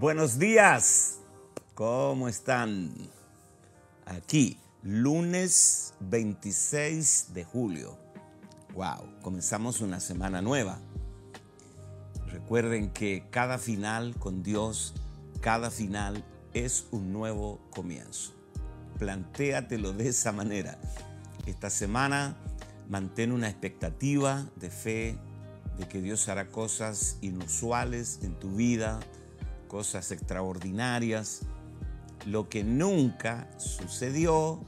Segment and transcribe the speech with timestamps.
[0.00, 1.18] Buenos días,
[1.74, 2.94] ¿cómo están?
[4.06, 7.98] Aquí, lunes 26 de julio.
[8.74, 10.78] Wow, comenzamos una semana nueva.
[12.28, 14.94] Recuerden que cada final con Dios,
[15.40, 18.34] cada final es un nuevo comienzo.
[19.00, 20.78] Plantéatelo de esa manera.
[21.44, 22.36] Esta semana
[22.88, 25.18] mantén una expectativa de fe
[25.76, 29.00] de que Dios hará cosas inusuales en tu vida
[29.68, 31.42] cosas extraordinarias.
[32.26, 34.60] Lo que nunca sucedió,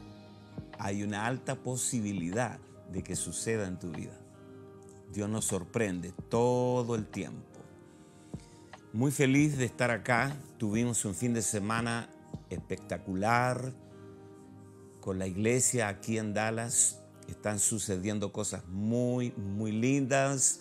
[0.79, 2.59] hay una alta posibilidad
[2.93, 4.19] de que suceda en tu vida.
[5.13, 7.61] Dios nos sorprende todo el tiempo.
[8.93, 10.37] Muy feliz de estar acá.
[10.59, 12.09] Tuvimos un fin de semana
[12.49, 13.73] espectacular
[15.01, 17.01] con la iglesia aquí en Dallas.
[17.29, 20.61] Están sucediendo cosas muy, muy lindas.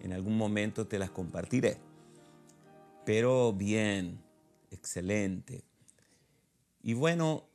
[0.00, 1.87] En algún momento te las compartiré.
[3.08, 4.22] Pero bien,
[4.70, 5.64] excelente.
[6.82, 7.48] Y bueno,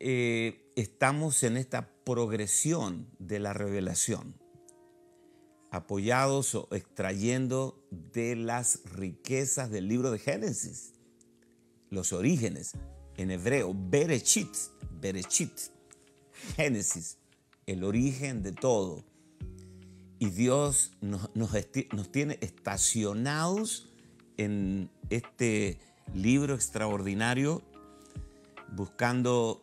[0.00, 4.40] eh, estamos en esta progresión de la revelación,
[5.70, 10.94] apoyados o extrayendo de las riquezas del libro de Génesis,
[11.90, 12.72] los orígenes,
[13.18, 14.48] en hebreo, Berechit,
[14.98, 15.52] Berechit,
[16.56, 17.18] Génesis,
[17.66, 19.04] el origen de todo.
[20.18, 21.50] Y Dios nos, nos,
[21.92, 23.92] nos tiene estacionados
[24.36, 25.78] en este
[26.14, 27.62] libro extraordinario
[28.72, 29.62] buscando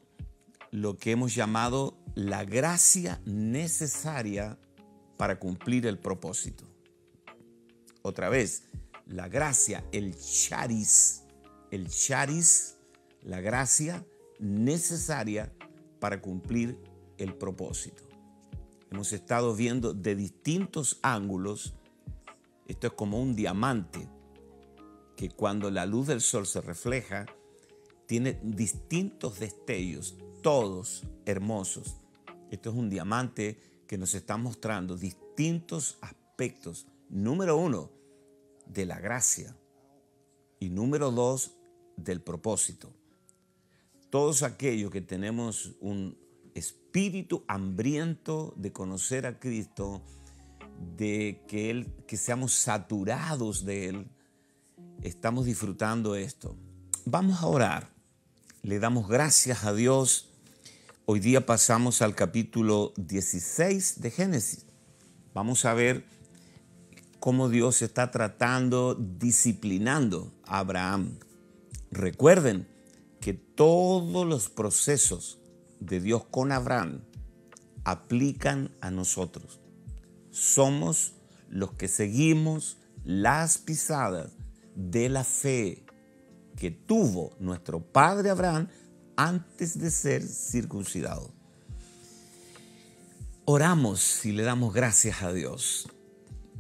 [0.72, 4.58] lo que hemos llamado la gracia necesaria
[5.18, 6.66] para cumplir el propósito.
[8.02, 8.64] Otra vez,
[9.06, 11.24] la gracia, el charis,
[11.72, 12.78] el charis,
[13.22, 14.06] la gracia
[14.40, 15.54] necesaria
[16.00, 16.78] para cumplir
[17.18, 18.04] el propósito.
[18.92, 21.74] Hemos estado viendo de distintos ángulos,
[22.68, 24.08] esto es como un diamante,
[25.24, 27.26] que cuando la luz del sol se refleja,
[28.08, 31.96] tiene distintos destellos, todos hermosos.
[32.52, 33.58] Esto es un diamante
[33.88, 36.88] que nos está mostrando distintos aspectos.
[37.08, 37.90] Número uno,
[38.66, 39.56] de la gracia.
[40.60, 41.54] Y número dos,
[41.96, 42.92] del propósito.
[44.10, 46.18] Todos aquellos que tenemos un
[46.54, 50.02] espíritu hambriento de conocer a Cristo,
[50.98, 54.08] de que, él, que seamos saturados de Él,
[55.04, 56.56] estamos disfrutando esto.
[57.06, 57.90] Vamos a orar.
[58.62, 60.30] Le damos gracias a Dios.
[61.06, 64.66] Hoy día pasamos al capítulo 16 de Génesis.
[65.34, 66.06] Vamos a ver
[67.20, 71.20] cómo Dios está tratando, disciplinando a Abraham.
[71.92, 72.68] Recuerden
[73.20, 75.40] que todos los procesos
[75.82, 77.02] de Dios con Abraham
[77.84, 79.60] aplican a nosotros.
[80.32, 81.14] Somos
[81.50, 84.32] los que seguimos las pisadas
[84.76, 85.86] de la fe
[86.56, 88.68] que tuvo nuestro padre Abraham
[89.16, 91.34] antes de ser circuncidado.
[93.46, 95.90] Oramos y le damos gracias a Dios.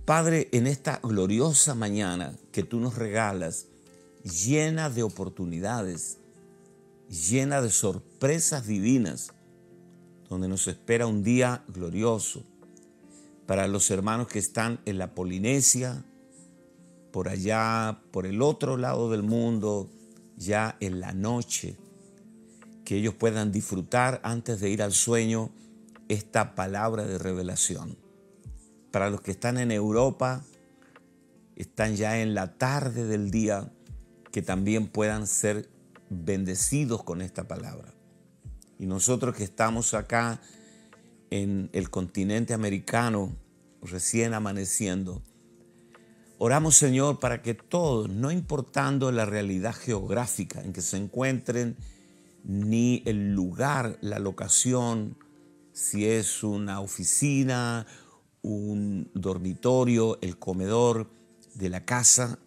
[0.06, 3.68] Padre, en esta gloriosa mañana que tú nos regalas,
[4.24, 6.18] llena de oportunidades,
[7.10, 9.32] llena de sorpresas divinas,
[10.30, 12.44] donde nos espera un día glorioso
[13.46, 16.04] para los hermanos que están en la Polinesia,
[17.14, 19.88] por allá, por el otro lado del mundo,
[20.36, 21.78] ya en la noche,
[22.84, 25.52] que ellos puedan disfrutar antes de ir al sueño
[26.10, 28.00] esta palabra de revelación.
[28.90, 30.44] Para los que están en Europa,
[31.56, 33.72] están ya en la tarde del día,
[34.32, 35.70] que también puedan ser
[36.10, 37.94] bendecidos con esta palabra.
[38.80, 40.42] Y nosotros que estamos acá
[41.30, 43.38] en el continente americano,
[43.84, 45.22] recién amaneciendo,
[46.40, 51.78] Oramos, Señor, para que todos, no importando la realidad geográfica en que se encuentren,
[52.44, 55.18] ni el lugar, la locación,
[55.72, 57.86] si es una oficina,
[58.42, 61.10] un dormitorio, el comedor
[61.56, 62.40] de la casa,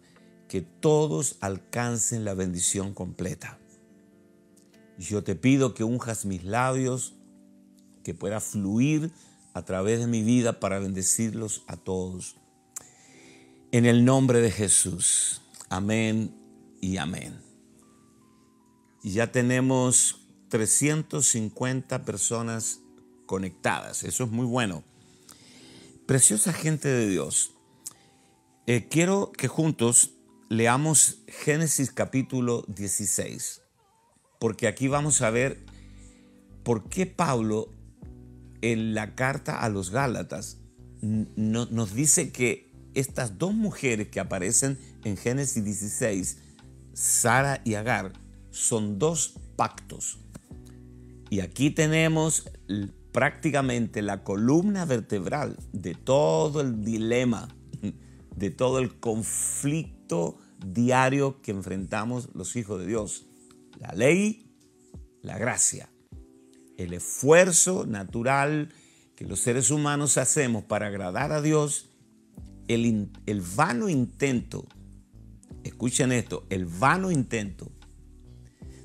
[0.47, 3.59] que todos alcancen la bendición completa.
[4.97, 7.15] Yo te pido que unjas mis labios,
[8.03, 9.11] que pueda fluir
[9.53, 12.37] a través de mi vida para bendecirlos a todos.
[13.73, 15.41] En el nombre de Jesús.
[15.69, 16.33] Amén
[16.79, 17.41] y amén.
[19.03, 22.79] Y ya tenemos 350 personas
[23.25, 24.03] conectadas.
[24.05, 24.85] Eso es muy bueno.
[26.05, 27.51] Preciosa gente de Dios.
[28.67, 30.11] Eh, quiero que juntos
[30.47, 33.61] leamos Génesis capítulo 16,
[34.39, 35.65] porque aquí vamos a ver
[36.63, 37.73] por qué Pablo
[38.61, 40.57] en la carta a los Gálatas
[41.01, 42.66] nos dice que
[42.99, 46.37] estas dos mujeres que aparecen en Génesis 16
[46.93, 48.13] Sara y Agar
[48.49, 50.19] son dos pactos.
[51.29, 52.49] Y aquí tenemos
[53.11, 57.49] prácticamente la columna vertebral de todo el dilema,
[58.35, 63.27] de todo el conflicto diario que enfrentamos los hijos de Dios.
[63.79, 64.51] La ley,
[65.21, 65.91] la gracia,
[66.77, 68.73] el esfuerzo natural
[69.15, 71.86] que los seres humanos hacemos para agradar a Dios,
[72.67, 74.65] el, vano intento,
[75.63, 77.71] escuchen esto, el vano intento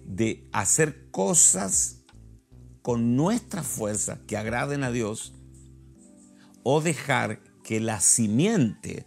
[0.04, 2.02] de hacer cosas
[2.82, 5.34] con nuestra fuerza que agraden a Dios
[6.62, 9.06] o dejar que la simiente,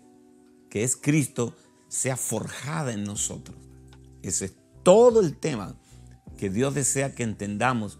[0.69, 1.55] que es Cristo,
[1.87, 3.57] sea forjada en nosotros.
[4.21, 5.79] Ese es todo el tema
[6.37, 7.99] que Dios desea que entendamos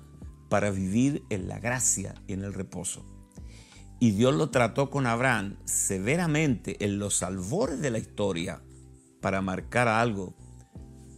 [0.49, 3.14] para vivir en la gracia y en el reposo.
[3.99, 8.61] Y Dios lo trató con Abraham severamente en los albores de la historia
[9.21, 10.35] para marcar algo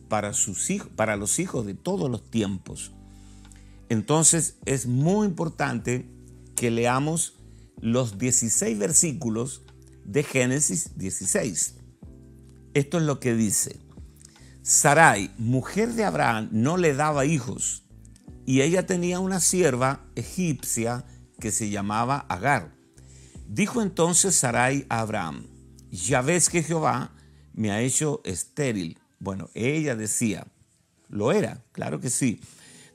[0.08, 2.94] para sus hijos, para los hijos de todos los tiempos.
[3.90, 6.10] Entonces es muy importante
[6.56, 7.36] que leamos
[7.80, 9.64] los 16 versículos
[10.06, 11.76] de Génesis 16.
[12.74, 13.80] Esto es lo que dice.
[14.62, 17.84] Sarai, mujer de Abraham, no le daba hijos
[18.46, 21.06] y ella tenía una sierva egipcia
[21.40, 22.76] que se llamaba Agar.
[23.48, 25.48] Dijo entonces Sarai a Abraham,
[25.90, 27.14] ya ves que Jehová
[27.54, 29.00] me ha hecho estéril.
[29.20, 30.48] Bueno, ella decía,
[31.10, 32.42] lo era, claro que sí.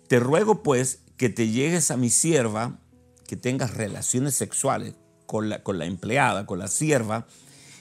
[0.09, 2.79] Te ruego pues que te llegues a mi sierva,
[3.27, 4.95] que tengas relaciones sexuales
[5.27, 7.27] con la, con la empleada, con la sierva,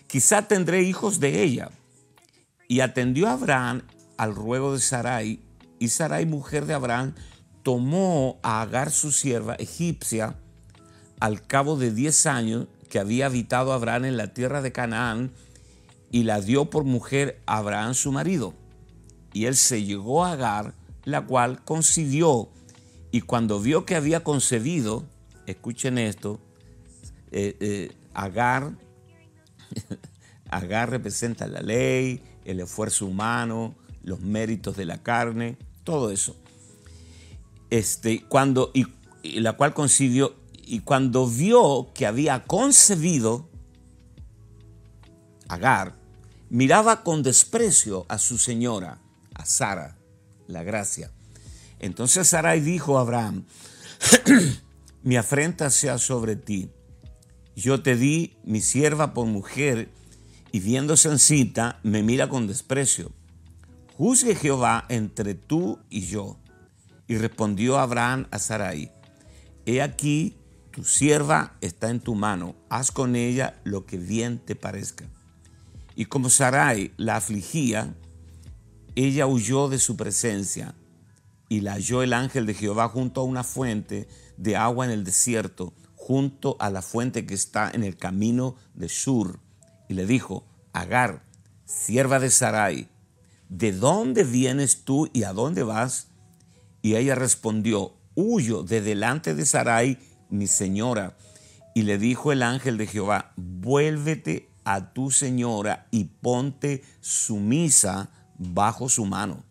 [0.08, 1.72] quizá tendré hijos de ella.
[2.68, 3.82] Y atendió a Abraham
[4.18, 5.42] al ruego de Sarai,
[5.78, 7.16] y Sarai, mujer de Abraham,
[7.64, 10.36] tomó a Agar su sierva egipcia
[11.22, 15.32] al cabo de diez años que había habitado Abraham en la tierra de Canaán,
[16.12, 18.54] y la dio por mujer a Abraham su marido.
[19.32, 20.74] Y él se llegó a Agar,
[21.06, 22.50] la cual concibió,
[23.12, 25.06] y cuando vio que había concebido,
[25.46, 26.42] escuchen esto,
[27.32, 28.74] eh, eh, Agar,
[30.50, 36.36] Agar representa la ley, el esfuerzo humano, los méritos de la carne, todo eso.
[37.70, 38.88] Este, cuando, y,
[39.40, 40.36] la cual concibió,
[40.72, 43.50] y cuando vio que había concebido,
[45.50, 45.98] Agar,
[46.50, 49.02] miraba con desprecio a su señora,
[49.34, 49.98] a Sara,
[50.48, 51.12] la gracia.
[51.80, 53.44] Entonces Sarai dijo a Abraham,
[55.04, 56.70] mi afrenta sea sobre ti.
[57.54, 59.90] Yo te di mi sierva por mujer
[60.54, 63.12] y viéndose en cita me mira con desprecio.
[63.98, 66.38] Juzgue Jehová entre tú y yo.
[67.08, 68.90] Y respondió Abraham a Sarai,
[69.66, 70.38] he aquí,
[70.72, 75.06] tu sierva está en tu mano, haz con ella lo que bien te parezca.
[75.96, 77.94] Y como Sarai la afligía,
[78.96, 80.76] ella huyó de su presencia
[81.50, 84.08] y la halló el ángel de Jehová junto a una fuente
[84.38, 88.88] de agua en el desierto, junto a la fuente que está en el camino de
[88.88, 89.40] Sur.
[89.90, 91.26] Y le dijo, Agar,
[91.66, 92.88] sierva de Sarai,
[93.50, 96.08] ¿de dónde vienes tú y a dónde vas?
[96.82, 100.00] Y ella respondió, huyo de delante de Sarai,
[100.32, 101.16] mi señora.
[101.76, 108.90] Y le dijo el ángel de Jehová, vuélvete a tu señora y ponte sumisa bajo
[108.90, 109.44] su mano.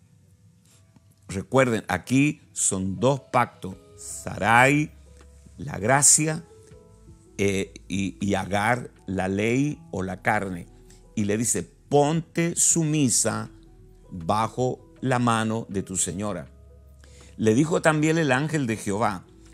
[1.29, 4.91] Recuerden, aquí son dos pactos, Sarai,
[5.57, 6.45] la gracia,
[7.39, 10.67] eh, y, y Agar, la ley o la carne.
[11.15, 13.51] Y le dice, ponte sumisa
[14.11, 16.49] bajo la mano de tu señora.
[17.37, 19.25] Le dijo también el ángel de Jehová,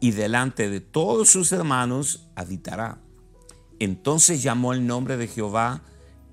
[0.00, 3.00] Y delante de todos sus hermanos habitará.
[3.78, 5.82] Entonces llamó el nombre de Jehová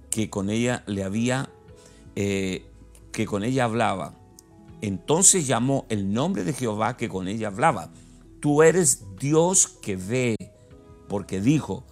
[0.10, 1.50] que con ella le había
[2.16, 2.66] eh,
[3.12, 4.14] que con ella hablaba.
[4.82, 7.92] Entonces llamó el nombre de Jehová que con ella hablaba.
[8.40, 10.36] Tú eres Dios que ve,
[11.08, 11.84] porque dijo,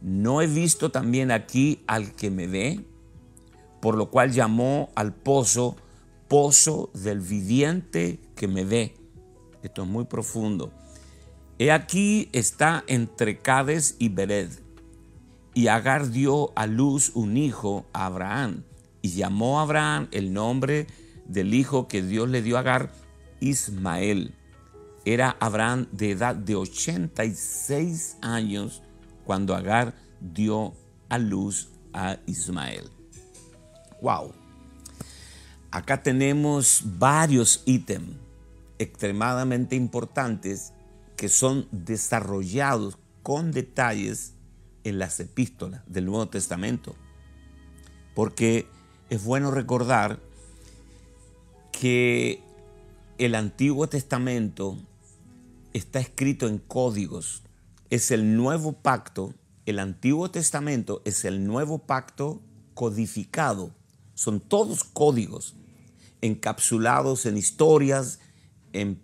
[0.00, 2.84] ¿no he visto también aquí al que me ve?
[3.80, 5.76] Por lo cual llamó al pozo,
[6.28, 8.96] pozo del viviente que me ve.
[9.62, 10.72] Esto es muy profundo.
[11.56, 14.50] He aquí está entre Cades y Bered.
[15.54, 18.64] Y Agar dio a luz un hijo a Abraham
[19.02, 20.88] y llamó a Abraham el nombre
[21.26, 22.90] del hijo que Dios le dio a Agar,
[23.38, 24.34] Ismael.
[25.04, 28.82] Era Abraham de edad de 86 años
[29.24, 30.74] cuando Agar dio
[31.08, 32.90] a luz a Ismael.
[34.02, 34.32] Wow.
[35.70, 38.16] Acá tenemos varios ítems
[38.78, 40.73] extremadamente importantes
[41.16, 44.34] que son desarrollados con detalles
[44.84, 46.94] en las epístolas del Nuevo Testamento.
[48.14, 48.68] Porque
[49.10, 50.20] es bueno recordar
[51.72, 52.42] que
[53.18, 54.78] el Antiguo Testamento
[55.72, 57.42] está escrito en códigos.
[57.90, 59.34] Es el nuevo pacto.
[59.66, 62.42] El Antiguo Testamento es el nuevo pacto
[62.74, 63.72] codificado.
[64.14, 65.54] Son todos códigos
[66.20, 68.18] encapsulados en historias,
[68.72, 69.00] en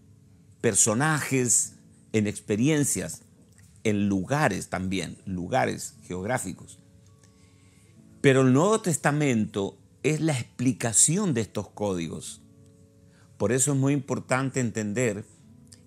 [0.61, 1.75] personajes,
[2.13, 3.23] en experiencias,
[3.85, 6.79] en lugares también, lugares geográficos.
[8.21, 12.43] Pero el Nuevo Testamento es la explicación de estos códigos.
[13.39, 15.25] Por eso es muy importante entender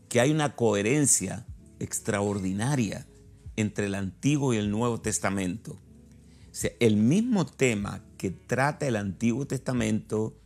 [0.09, 1.45] que hay una coherencia
[1.79, 3.05] extraordinaria
[3.55, 5.79] entre el Antiguo y el Nuevo Testamento.
[6.79, 10.39] El mismo tema que trata el Antiguo Testamento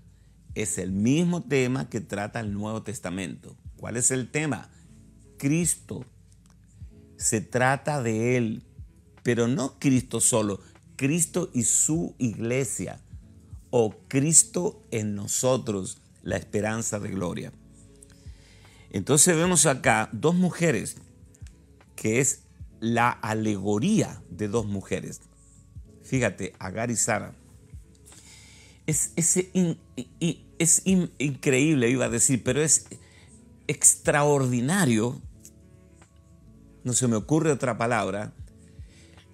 [0.55, 3.55] es el mismo tema que trata el Nuevo Testamento.
[3.77, 4.69] ¿Cuál es el tema?
[5.37, 6.05] Cristo.
[7.17, 8.63] Se trata de Él,
[9.23, 10.59] pero no Cristo solo,
[10.95, 13.01] Cristo y su iglesia,
[13.69, 17.51] o Cristo en nosotros, la esperanza de gloria.
[18.91, 20.97] Entonces vemos acá dos mujeres,
[21.95, 22.43] que es
[22.79, 25.21] la alegoría de dos mujeres.
[26.03, 27.33] Fíjate, Agar y Sara.
[28.85, 29.37] Es, es,
[30.59, 32.85] es increíble, iba a decir, pero es
[33.67, 35.21] extraordinario,
[36.83, 38.33] no se me ocurre otra palabra,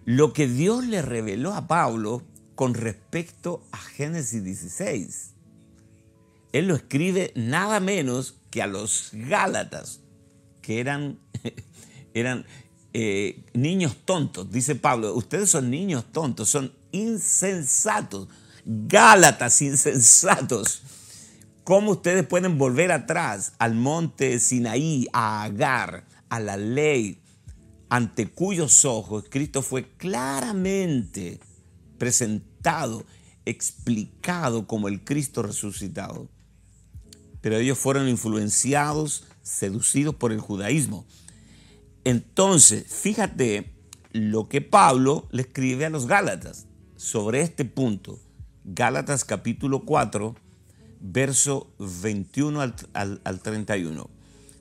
[0.06, 2.24] lo que Dios le reveló a Pablo
[2.56, 5.34] con respecto a Génesis 16.
[6.52, 10.02] Él lo escribe nada menos que a los Gálatas,
[10.62, 11.20] que eran,
[12.14, 12.46] eran
[12.94, 18.28] eh, niños tontos, dice Pablo, ustedes son niños tontos, son insensatos,
[18.66, 20.84] Gálatas insensatos.
[21.64, 27.23] ¿Cómo ustedes pueden volver atrás al monte Sinaí, a Agar, a la ley,
[27.90, 31.40] ante cuyos ojos Cristo fue claramente
[31.98, 33.06] presentado,
[33.46, 36.30] explicado como el Cristo resucitado?
[37.42, 41.06] Pero ellos fueron influenciados, seducidos por el judaísmo.
[42.06, 43.74] Entonces, fíjate
[44.12, 48.20] lo que Pablo le escribe a los Gálatas sobre este punto.
[48.64, 50.36] Gálatas capítulo 4,
[51.02, 52.62] verso 21
[52.94, 54.10] al, 31.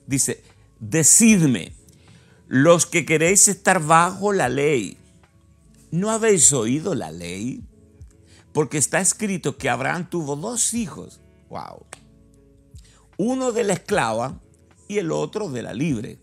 [0.05, 0.43] Dice,
[0.79, 1.73] decidme,
[2.53, 4.95] los que queréis estar bajo la ley,
[5.89, 7.63] ¿no habéis oído la ley?
[8.53, 11.19] Porque está escrito que Abraham tuvo dos hijos.
[11.49, 11.83] Wow.
[13.17, 14.39] Uno de la esclava
[14.87, 16.19] y el otro de la libre.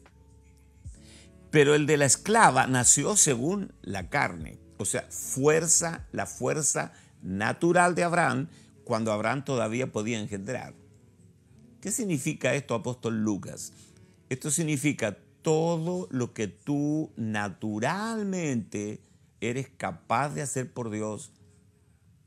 [1.50, 7.96] Pero el de la esclava nació según la carne, o sea, fuerza, la fuerza natural
[7.96, 8.46] de Abraham
[8.84, 10.74] cuando Abraham todavía podía engendrar.
[11.80, 13.72] ¿Qué significa esto, apóstol Lucas?
[14.28, 19.00] Esto significa todo lo que tú naturalmente
[19.40, 21.32] eres capaz de hacer por Dios,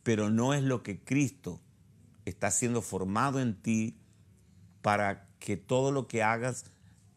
[0.04, 1.62] pero no es lo que Cristo
[2.26, 3.98] está siendo formado en ti
[4.82, 6.66] para que todo lo que hagas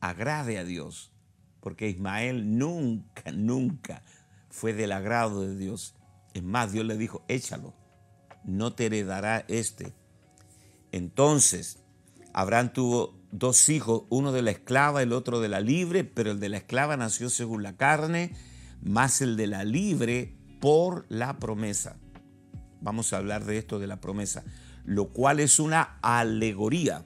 [0.01, 1.13] agrade a Dios.
[1.61, 4.03] Porque Ismael nunca, nunca
[4.51, 5.95] fue del agrado de Dios.
[6.35, 7.75] Es más, Dios le dijo, échalo
[8.47, 9.93] no te heredará este.
[10.93, 11.81] Entonces,
[12.33, 16.41] Abraham tuvo dos hijos, uno de la esclava, el otro de la libre, pero el
[16.41, 18.35] de la esclava nació según la carne,
[18.83, 21.97] más el de la libre por la promesa.
[22.81, 24.45] Vamos a hablar de esto de la promesa,
[24.85, 27.05] lo cual es una alegoría.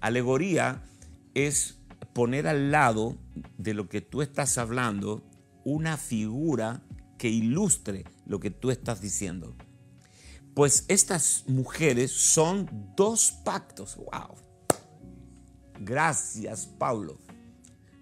[0.00, 0.82] Alegoría
[1.34, 1.78] es
[2.12, 3.16] poner al lado
[3.58, 5.24] de lo que tú estás hablando
[5.64, 6.82] una figura
[7.18, 9.54] que ilustre lo que tú estás diciendo.
[10.54, 13.96] Pues estas mujeres son dos pactos.
[13.96, 14.36] ¡Wow!
[15.80, 17.18] Gracias, Pablo.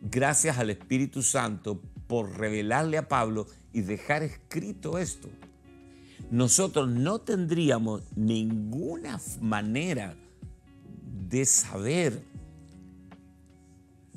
[0.03, 5.29] Gracias al Espíritu Santo por revelarle a Pablo y dejar escrito esto.
[6.31, 10.17] Nosotros no tendríamos ninguna manera
[11.29, 12.25] de saber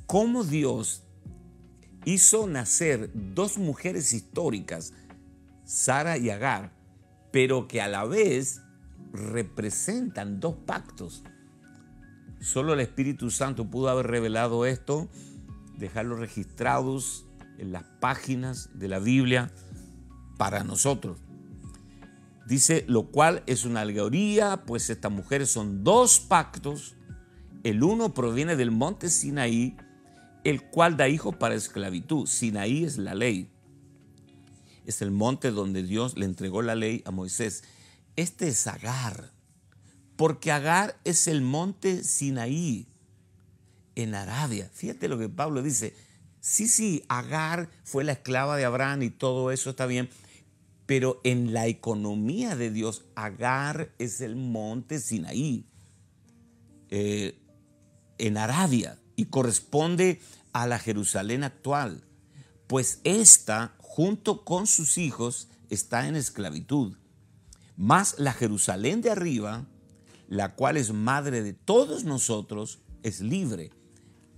[0.06, 1.04] cómo Dios
[2.06, 4.94] hizo nacer dos mujeres históricas,
[5.66, 6.72] Sara y Agar,
[7.32, 8.62] pero que a la vez
[9.12, 11.24] representan dos pactos.
[12.44, 15.08] Solo el Espíritu Santo pudo haber revelado esto,
[15.78, 17.26] dejarlo registrados
[17.58, 19.50] en las páginas de la Biblia
[20.38, 21.20] para nosotros.
[22.46, 26.98] Dice, lo cual es una alegoría, pues estas mujeres son dos pactos
[27.64, 29.78] El uno proviene del monte Sinaí,
[30.44, 32.28] el cual da hijos para esclavitud.
[32.28, 33.50] Sinaí es la ley.
[34.86, 37.64] Es el monte donde Dios le entregó la ley a Moisés.
[38.18, 39.32] Este es Agar,
[40.24, 42.88] porque Agar es el monte Sinaí
[43.96, 44.70] en Arabia.
[44.74, 45.94] Fíjate lo que Pablo dice.
[46.40, 50.10] Sí, sí, Agar fue la esclava de Abraham y todo eso está bien,
[50.86, 55.66] pero en la economía de Dios, Agar es el monte Sinaí,
[56.90, 57.38] eh,
[58.18, 60.22] en Arabia, y corresponde
[60.54, 62.06] a la Jerusalén actual,
[62.68, 66.96] pues ésta, junto con sus hijos, está en esclavitud.
[67.76, 69.68] Más la Jerusalén de arriba,
[70.34, 73.70] la cual es madre de todos nosotros, es libre.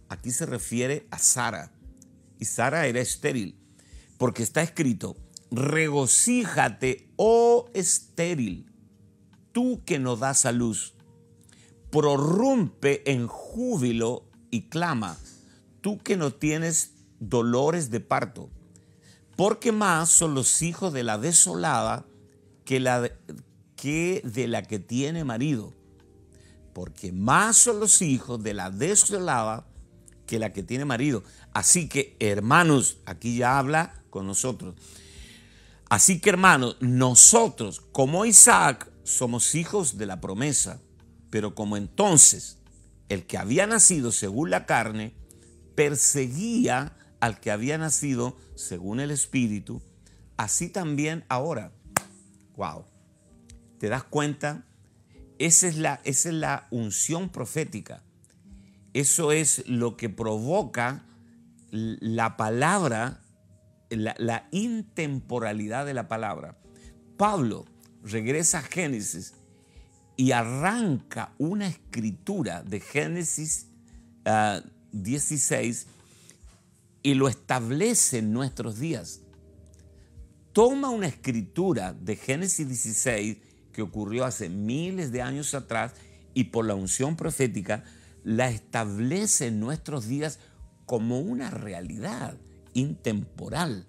[0.10, 1.72] Aquí se refiere a Sara.
[2.38, 3.58] Y Sara era estéril,
[4.18, 5.16] porque está escrito,
[5.52, 8.70] regocíjate, oh estéril,
[9.54, 10.96] tú que no das a luz,
[11.92, 15.18] prorrumpe en júbilo y clama,
[15.80, 18.50] tú que no tienes dolores de parto,
[19.38, 22.06] porque más son los hijos de la desolada
[22.66, 23.10] que, la,
[23.78, 25.74] que de la que tiene marido,
[26.76, 29.66] porque más son los hijos de la desolada
[30.28, 31.24] que la que tiene marido.
[31.54, 34.76] Así que, hermanos, aquí ya habla con nosotros.
[35.90, 40.82] Así que, hermanos, nosotros, como Isaac, somos hijos de la promesa,
[41.30, 42.58] pero como entonces
[43.08, 45.16] el que había nacido según la carne
[45.76, 49.82] perseguía al que había nacido según el Espíritu,
[50.36, 51.72] así también ahora.
[52.58, 52.84] Wow.
[53.80, 54.66] ¿Te das cuenta?
[55.40, 58.04] Esa es la, esa es la unción profética.
[58.94, 61.04] Eso es lo que provoca
[61.72, 63.22] la palabra,
[63.90, 66.58] la, intemporalidad de la palabra.
[67.18, 67.66] Pablo
[68.04, 69.34] regresa a Génesis
[70.16, 73.68] y arranca una escritura de Génesis
[74.94, 75.92] 16 ah,
[77.04, 79.20] y lo establece en nuestros días.
[80.54, 83.38] Toma una escritura de Génesis 16
[83.76, 85.92] que ocurrió hace miles de años atrás
[86.34, 87.84] y por la unción profética
[88.24, 90.40] la establece en nuestros días
[90.86, 92.38] como una realidad
[92.74, 93.86] intemporal.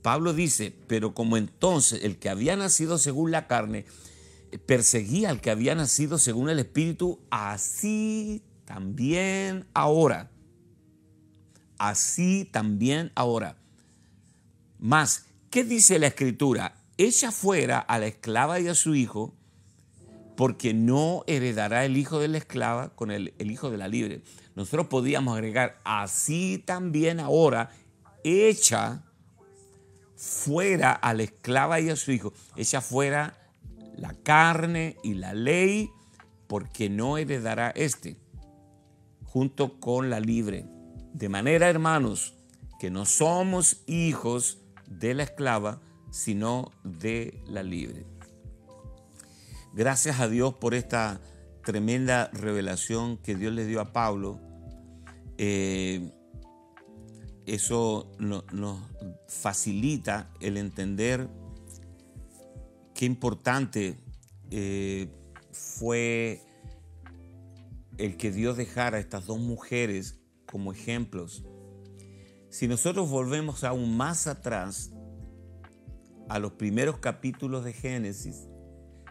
[0.00, 3.84] Pablo dice, pero como entonces el que había nacido según la carne
[4.66, 10.30] perseguía al que había nacido según el Espíritu, así también ahora.
[11.78, 13.56] Así también ahora.
[14.78, 16.83] Más, ¿qué dice la Escritura?
[16.96, 19.34] Echa fuera a la esclava y a su hijo
[20.36, 24.22] porque no heredará el hijo de la esclava con el, hijo de la libre.
[24.54, 27.70] Nosotros podíamos agregar, así también ahora,
[28.24, 29.04] echa
[30.16, 33.38] fuera a la esclava y a su hijo, echa fuera
[33.96, 35.90] la carne y la ley,
[36.46, 38.16] porque no heredará este,
[39.24, 40.66] junto con la libre.
[41.12, 42.34] De manera, hermanos,
[42.80, 45.80] que no somos hijos de la esclava,
[46.14, 48.06] sino de la libre.
[49.72, 51.20] Gracias a Dios por esta
[51.64, 54.38] tremenda revelación que Dios le dio a Pablo.
[55.38, 56.12] Eh,
[57.46, 58.78] eso nos
[59.26, 61.28] facilita el entender
[62.94, 63.96] qué importante
[64.52, 65.08] eh,
[65.50, 66.40] fue
[67.98, 71.42] el que Dios dejara a estas dos mujeres como ejemplos.
[72.50, 74.93] Si nosotros volvemos aún más atrás,
[76.28, 78.48] a los primeros capítulos de Génesis,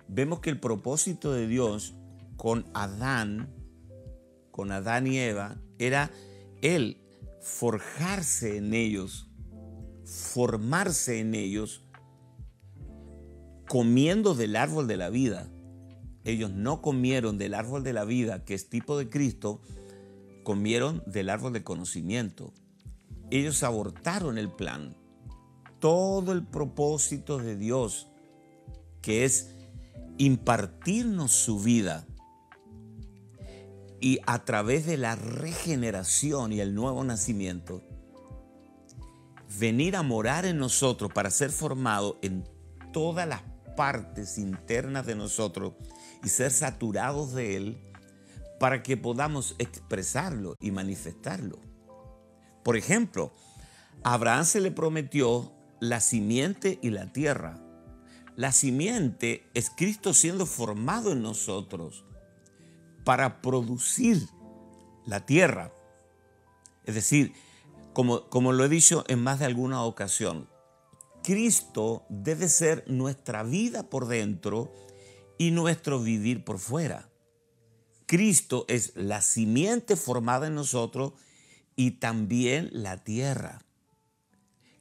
[0.07, 1.95] vemos que el propósito de Dios
[2.37, 3.53] con Adán,
[4.51, 6.11] con Adán y Eva, era
[6.61, 7.01] Él
[7.41, 9.29] forjarse en ellos,
[10.05, 11.83] formarse en ellos,
[13.67, 15.49] comiendo del árbol de la vida.
[16.23, 19.61] Ellos no comieron del árbol de la vida, que es tipo de Cristo,
[20.43, 22.53] comieron del árbol de conocimiento.
[23.29, 24.95] Ellos abortaron el plan.
[25.83, 28.07] Todo el propósito de Dios,
[29.01, 29.49] que es
[30.17, 32.07] impartirnos su vida
[33.99, 37.81] y a través de la regeneración y el nuevo nacimiento,
[39.59, 42.47] venir a morar en nosotros para ser formado en
[42.93, 43.41] todas las
[43.75, 45.73] partes internas de nosotros
[46.23, 47.77] y ser saturados de Él
[48.57, 51.59] para que podamos expresarlo y manifestarlo.
[52.63, 53.33] Por ejemplo,
[54.05, 55.51] a Abraham se le prometió
[55.83, 57.59] la simiente y la tierra.
[58.37, 62.05] La simiente es Cristo siendo formado en nosotros
[63.03, 64.29] para producir
[65.05, 65.73] la tierra.
[66.85, 67.33] Es decir,
[67.91, 70.47] como, como lo he dicho en más de alguna ocasión,
[71.21, 74.73] Cristo debe ser nuestra vida por dentro
[75.37, 77.09] y nuestro vivir por fuera.
[78.05, 81.11] Cristo es la simiente formada en nosotros
[81.75, 83.65] y también la tierra.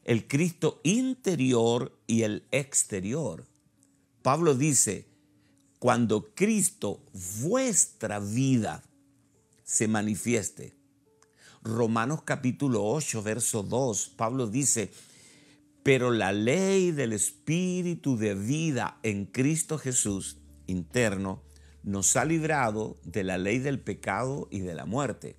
[0.04, 3.46] El Cristo interior y el exterior.
[4.22, 5.06] Pablo dice,
[5.78, 7.04] cuando Cristo,
[7.40, 8.82] vuestra vida,
[9.62, 10.74] se manifieste.
[11.62, 14.90] Romanos capítulo 8, verso 2, Pablo dice,
[15.82, 21.42] pero la ley del Espíritu de vida en Cristo Jesús interno
[21.82, 25.36] nos ha librado de la ley del pecado y de la muerte.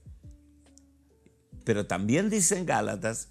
[1.64, 3.30] Pero también dice en Gálatas,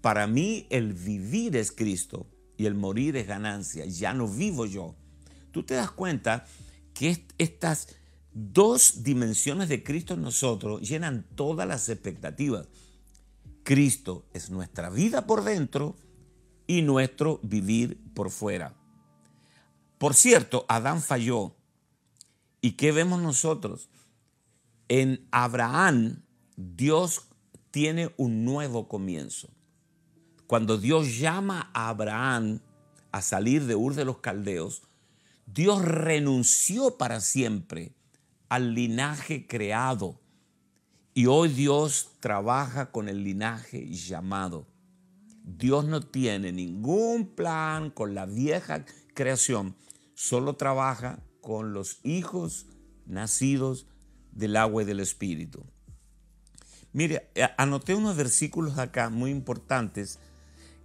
[0.00, 4.94] para mí el vivir es Cristo y el morir es ganancia, ya no vivo yo.
[5.50, 6.46] Tú te das cuenta
[6.94, 7.88] que estas
[8.32, 12.68] dos dimensiones de Cristo en nosotros llenan todas las expectativas.
[13.62, 15.96] Cristo es nuestra vida por dentro
[16.66, 18.74] y nuestro vivir por fuera.
[19.98, 21.56] Por cierto, Adán falló.
[22.60, 23.88] ¿Y qué vemos nosotros?
[24.88, 26.22] En Abraham,
[26.56, 27.26] Dios
[27.70, 29.48] tiene un nuevo comienzo.
[30.50, 32.58] Cuando Dios llama a Abraham
[33.12, 34.82] a salir de Ur de los Caldeos,
[35.46, 37.94] Dios renunció para siempre
[38.48, 40.20] al linaje creado.
[41.14, 44.66] Y hoy Dios trabaja con el linaje llamado.
[45.44, 48.84] Dios no tiene ningún plan con la vieja
[49.14, 49.76] creación,
[50.14, 52.66] solo trabaja con los hijos
[53.06, 53.86] nacidos
[54.32, 55.64] del agua y del espíritu.
[56.92, 60.18] Mire, anoté unos versículos acá muy importantes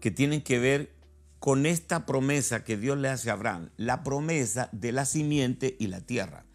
[0.05, 0.93] que tienen que ver
[1.39, 5.87] con esta promesa que Dios le hace a Abraham, la promesa de la simiente y
[5.87, 6.45] la tierra.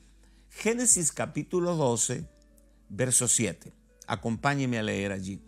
[0.51, 2.29] Génesis capítulo 12,
[2.91, 3.73] verso 7.
[4.07, 5.43] Acompáñeme a leer allí.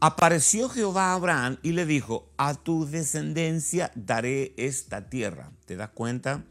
[0.00, 5.52] Apareció Jehová a Abraham y le dijo, a tu descendencia daré esta tierra.
[5.66, 6.42] ¿Te das cuenta?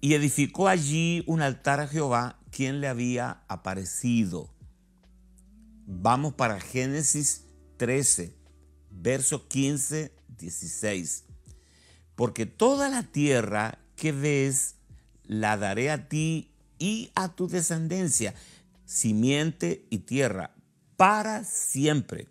[0.00, 4.54] Y edificó allí un altar a Jehová, quien le había aparecido.
[5.84, 7.46] Vamos para Génesis
[7.78, 8.35] 13,
[9.00, 11.24] verso 15, 16.
[12.14, 14.76] Porque toda la tierra que ves
[15.24, 18.34] la daré a ti y a tu descendencia,
[18.84, 20.54] simiente y tierra,
[20.96, 22.28] para siempre.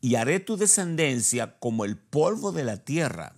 [0.00, 3.34] Y haré tu descendencia como el polvo de la tierra,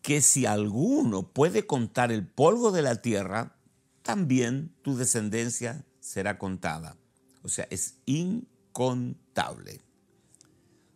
[0.00, 3.56] que si alguno puede contar el polvo de la tierra,
[4.02, 6.96] también tu descendencia será contada.
[7.42, 9.80] O sea, es incontable.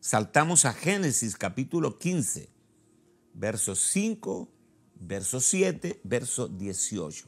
[0.07, 2.49] Saltamos a Génesis capítulo 15,
[3.35, 4.49] versos 5,
[5.01, 7.27] verso 7, verso 18.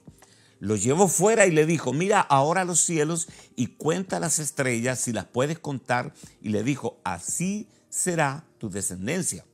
[0.60, 5.12] Lo llevó fuera y le dijo, mira ahora los cielos y cuenta las estrellas si
[5.12, 6.14] las puedes contar.
[6.40, 9.44] Y le dijo, así será tu descendencia.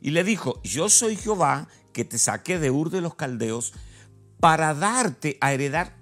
[0.00, 3.72] Y le dijo, yo soy Jehová que te saqué de Ur de los Caldeos
[4.38, 5.96] para darte a heredar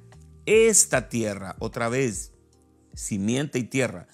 [0.44, 2.32] esta tierra, otra vez,
[2.92, 4.06] simiente y tierra.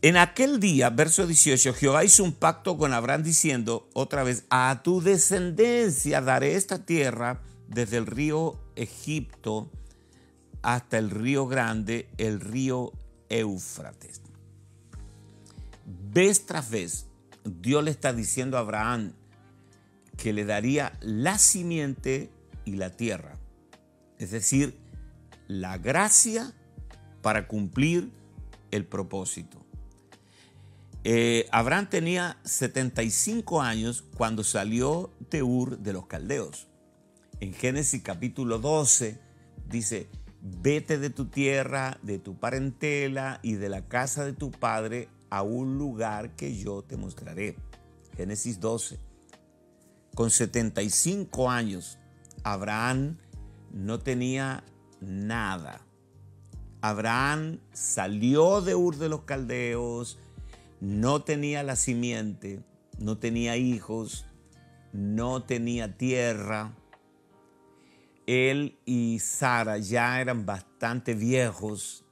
[0.00, 4.80] En aquel día, verso 18, Jehová hizo un pacto con Abraham diciendo, otra vez, a
[4.84, 9.68] tu descendencia daré esta tierra desde el río Egipto
[10.62, 12.92] hasta el río grande, el río
[13.28, 14.20] Éufrates.
[16.12, 17.06] Vez tras vez,
[17.44, 19.14] Dios le está diciendo a Abraham
[20.16, 22.30] que le daría la simiente
[22.64, 23.34] y la tierra,
[24.18, 24.78] es decir,
[25.48, 26.52] la gracia
[27.20, 28.12] para cumplir
[28.70, 29.57] el propósito.
[31.04, 36.68] Eh, Abraham tenía 75 años cuando salió de Ur de los Caldeos
[37.40, 39.20] en Génesis capítulo 12
[39.68, 40.08] dice,
[40.42, 45.42] vete de tu tierra, de tu parentela y de la casa de tu padre a
[45.42, 47.56] un lugar que yo te mostraré.
[48.16, 48.98] Génesis 12.
[50.14, 51.98] Con 75 años,
[52.42, 53.18] Abraham
[53.72, 54.64] no tenía
[55.00, 55.82] nada.
[56.80, 60.18] Abraham salió de Ur de los Caldeos,
[60.80, 62.62] no tenía la simiente,
[62.98, 64.26] no tenía hijos,
[64.92, 66.74] no tenía tierra,
[68.28, 72.04] él y Sara ya eran bastante viejos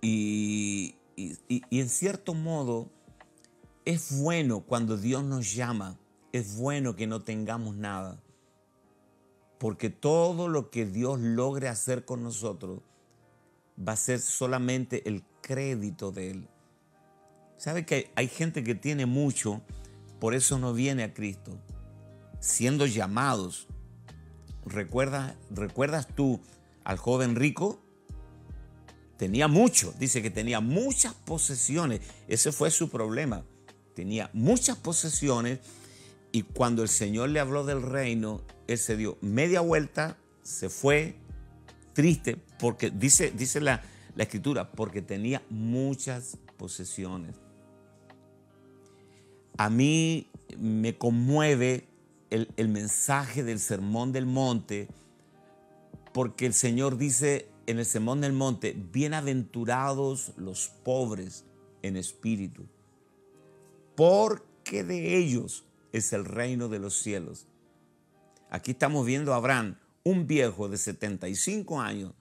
[0.00, 2.90] y, en cierto modo
[3.84, 6.00] es bueno cuando Dios nos llama,
[6.32, 8.20] es bueno que no tengamos nada,
[9.58, 12.80] porque todo lo que Dios logre hacer con nosotros
[13.78, 16.48] va a ser solamente el crédito de Él.
[17.58, 19.60] ¿Sabe que hay gente que tiene mucho,
[20.20, 21.60] por eso no viene a Cristo,
[22.38, 23.66] siendo llamados?
[24.64, 26.40] ¿Recuerdas, ¿Recuerdas tú
[26.84, 27.82] al joven rico?
[29.16, 32.00] Tenía mucho, dice que tenía muchas posesiones.
[32.28, 33.44] Ese fue su problema.
[33.96, 35.58] Tenía muchas posesiones
[36.30, 41.16] y cuando el Señor le habló del reino, él se dio media vuelta, se fue
[41.92, 43.82] triste porque dice, dice la,
[44.14, 47.47] la escritura, porque tenía muchas posesiones.
[49.58, 51.88] A mí me conmueve
[52.30, 54.88] el, el, mensaje del Sermón del Monte,
[56.14, 61.44] porque el Señor dice en el Sermón del Monte, bienaventurados los pobres
[61.82, 62.66] en espíritu,
[63.94, 67.46] porque de ellos es el reino de los cielos.
[68.50, 72.14] Aquí estamos viendo a Abraham, un viejo de 75 años,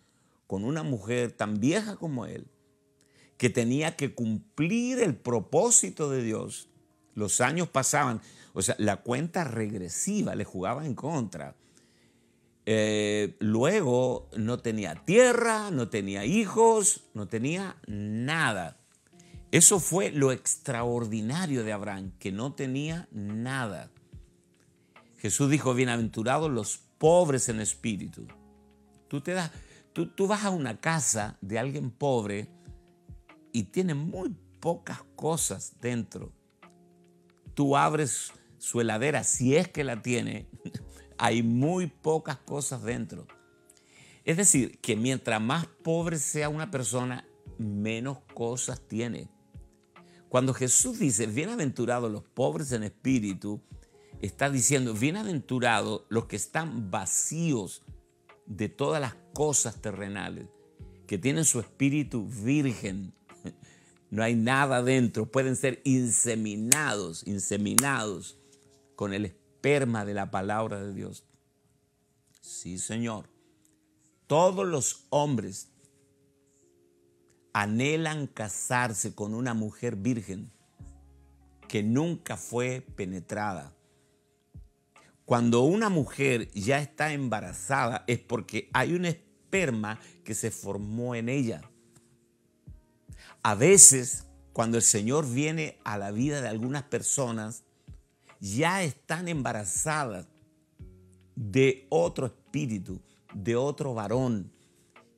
[0.48, 2.48] con una mujer tan vieja como él,
[3.38, 6.68] que tenía que cumplir el propósito de Dios.
[7.18, 8.22] Los años pasaban,
[8.54, 11.56] o sea, la cuenta regresiva le jugaba en contra.
[12.68, 18.78] Eh, luego no tenía tierra, no tenía hijos, no tenía nada.
[19.50, 23.90] Eso fue lo extraordinario de Abraham, que no tenía nada.
[25.18, 28.28] Jesús dijo, bienaventurados los pobres en espíritu.
[29.08, 29.50] Tú, te das,
[29.92, 32.48] tú, tú vas a una casa de alguien pobre
[33.52, 36.37] y tiene muy pocas cosas dentro.
[37.58, 40.48] Tú abres su heladera, si es que la tiene,
[41.18, 43.26] hay muy pocas cosas dentro.
[44.24, 49.32] Es decir, que mientras más pobre sea una persona, menos cosas tiene.
[50.30, 53.60] Cuando Jesús dice, bienaventurados los pobres en espíritu,
[54.22, 57.82] está diciendo, bienaventurados los que están vacíos
[58.46, 60.46] de todas las cosas terrenales,
[61.08, 63.16] que tienen su espíritu virgen.
[64.10, 68.38] No hay nada dentro, pueden ser inseminados, inseminados
[68.96, 71.26] con el esperma de la palabra de Dios.
[72.42, 73.30] Sí, Señor.
[74.28, 75.70] Todos los hombres
[77.54, 80.52] anhelan casarse con una mujer virgen
[81.68, 83.74] que nunca fue penetrada.
[85.26, 91.30] Cuando una mujer ya está embarazada es porque hay un esperma que se formó en
[91.30, 91.62] ella.
[93.48, 97.64] A veces, cuando el Señor viene a la vida de algunas personas,
[98.42, 100.28] ya están embarazadas
[101.34, 103.00] de otro espíritu,
[103.34, 104.52] de otro varón,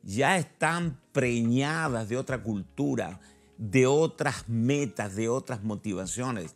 [0.04, 3.20] ya están preñadas de otra cultura,
[3.58, 6.56] de otras metas, de otras motivaciones.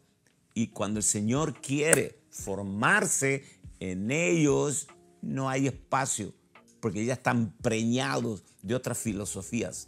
[0.53, 3.45] Y cuando el Señor quiere formarse
[3.79, 4.87] en ellos,
[5.23, 6.35] no hay espacio,
[6.79, 9.87] porque ya están preñados de otras filosofías.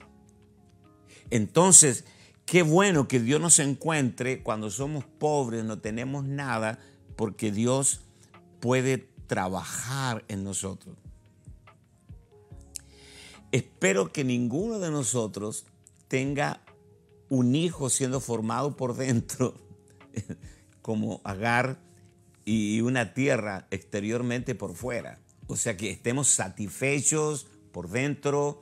[1.29, 2.05] Entonces,
[2.45, 6.79] qué bueno que Dios nos encuentre cuando somos pobres, no tenemos nada,
[7.15, 8.01] porque Dios
[8.59, 10.95] puede trabajar en nosotros.
[13.51, 15.65] Espero que ninguno de nosotros
[16.07, 16.61] tenga
[17.29, 19.55] un hijo siendo formado por dentro,
[20.81, 21.79] como Agar,
[22.43, 25.19] y una tierra exteriormente por fuera.
[25.47, 28.61] O sea, que estemos satisfechos por dentro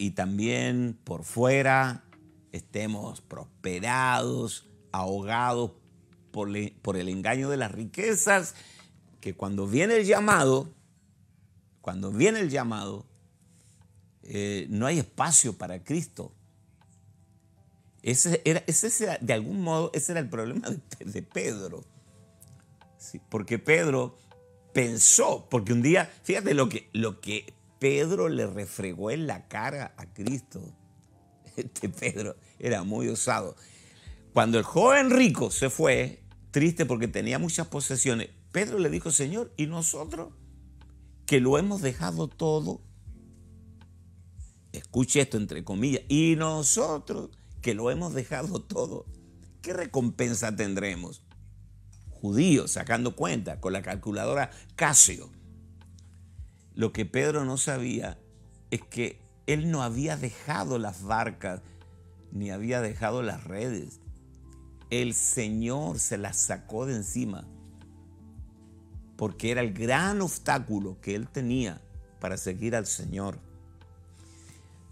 [0.00, 2.04] y también por fuera,
[2.52, 5.72] estemos prosperados, ahogados
[6.30, 8.54] por, el engaño de las riquezas,
[9.20, 10.72] que cuando viene el llamado,
[11.82, 13.04] cuando viene el llamado,
[14.22, 16.32] eh, no hay espacio para Cristo.
[18.00, 18.64] Ese era,
[19.20, 21.84] de algún modo, ese era el problema de, Pedro.
[23.28, 24.16] porque Pedro
[24.72, 29.94] pensó, porque un día, fíjate lo que, lo que Pedro le refregó en la cara
[29.96, 30.62] a Cristo.
[31.56, 33.56] Este Pedro era muy osado.
[34.32, 39.52] Cuando el joven rico se fue, triste porque tenía muchas posesiones, Pedro le dijo, Señor,
[39.56, 40.32] ¿y nosotros?
[41.26, 42.82] Que lo hemos dejado todo
[44.72, 49.06] escuche esto entre comillas, y nosotros que lo hemos dejado todo,
[49.62, 51.22] ¿qué recompensa tendremos?
[52.08, 55.30] Judíos sacando cuenta con la calculadora Casio.
[56.80, 58.16] Lo que Pedro no sabía
[58.70, 61.60] es que él no había dejado las barcas
[62.32, 64.00] ni había dejado las redes.
[64.88, 67.46] El Señor se las sacó de encima
[69.18, 71.82] porque era el gran obstáculo que él tenía
[72.18, 73.38] para seguir al Señor.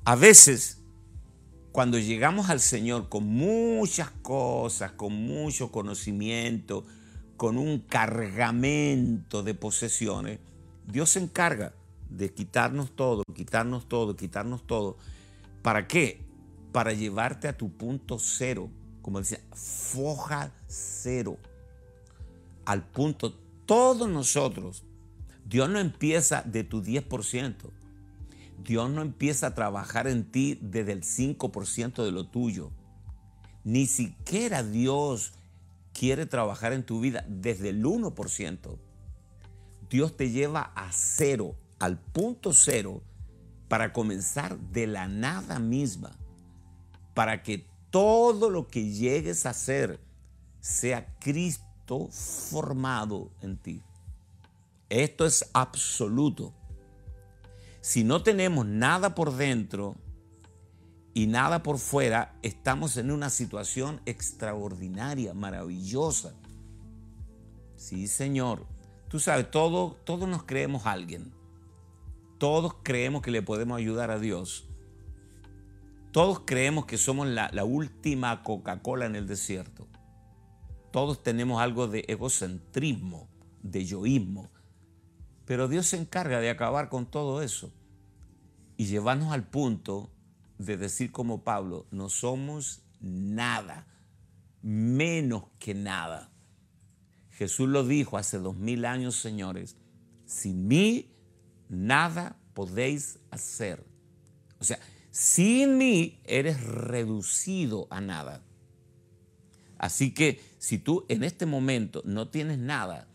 [0.04, 0.82] A veces,
[1.72, 6.84] cuando llegamos al Señor con muchas cosas, con mucho conocimiento,
[7.38, 10.38] con un cargamento de posesiones,
[10.86, 11.77] Dios se encarga
[12.10, 14.96] de quitarnos todo, quitarnos todo, quitarnos todo.
[15.62, 16.24] ¿Para qué?
[16.72, 18.70] Para llevarte a tu punto cero,
[19.02, 21.38] como decía, foja cero.
[22.64, 23.34] Al punto,
[23.66, 24.84] todos nosotros,
[25.44, 27.54] Dios no empieza de tu 10%.
[28.62, 32.70] Dios no empieza a trabajar en ti desde el 5% de lo tuyo.
[33.64, 35.32] Ni siquiera Dios
[35.92, 38.78] quiere trabajar en tu vida desde el 1%.
[39.90, 43.02] Dios te lleva a cero, al punto cero,
[43.68, 46.12] para comenzar de la nada misma,
[47.14, 50.00] para que todo lo que llegues a ser
[50.60, 53.82] sea Cristo formado en ti.
[54.88, 56.54] Esto es absoluto.
[57.80, 59.96] Si no tenemos nada por dentro
[61.14, 66.34] y nada por fuera, estamos en una situación extraordinaria, maravillosa.
[67.76, 68.66] Sí, Señor.
[69.08, 71.32] Tú sabes, todo, todos nos creemos alguien.
[72.38, 74.68] Todos creemos que le podemos ayudar a Dios.
[76.12, 79.88] Todos creemos que somos la, última Coca-Cola en el desierto.
[80.92, 83.28] Todos tenemos algo de egocentrismo,
[83.62, 84.50] de yoísmo.
[85.44, 87.72] Pero Dios se encarga de acabar con todo eso
[88.76, 90.10] y llevarnos al punto
[90.58, 93.86] de decir como Pablo, no somos nada,
[94.62, 96.30] menos que nada.
[97.30, 99.76] Jesús lo dijo hace dos mil años, señores,
[100.26, 101.17] sin mí
[101.68, 103.84] nada podéis hacer.
[104.58, 104.78] O sea,
[105.10, 108.42] sin mí eres reducido a nada.
[109.78, 113.08] Así que si tú en este momento no tienes nada,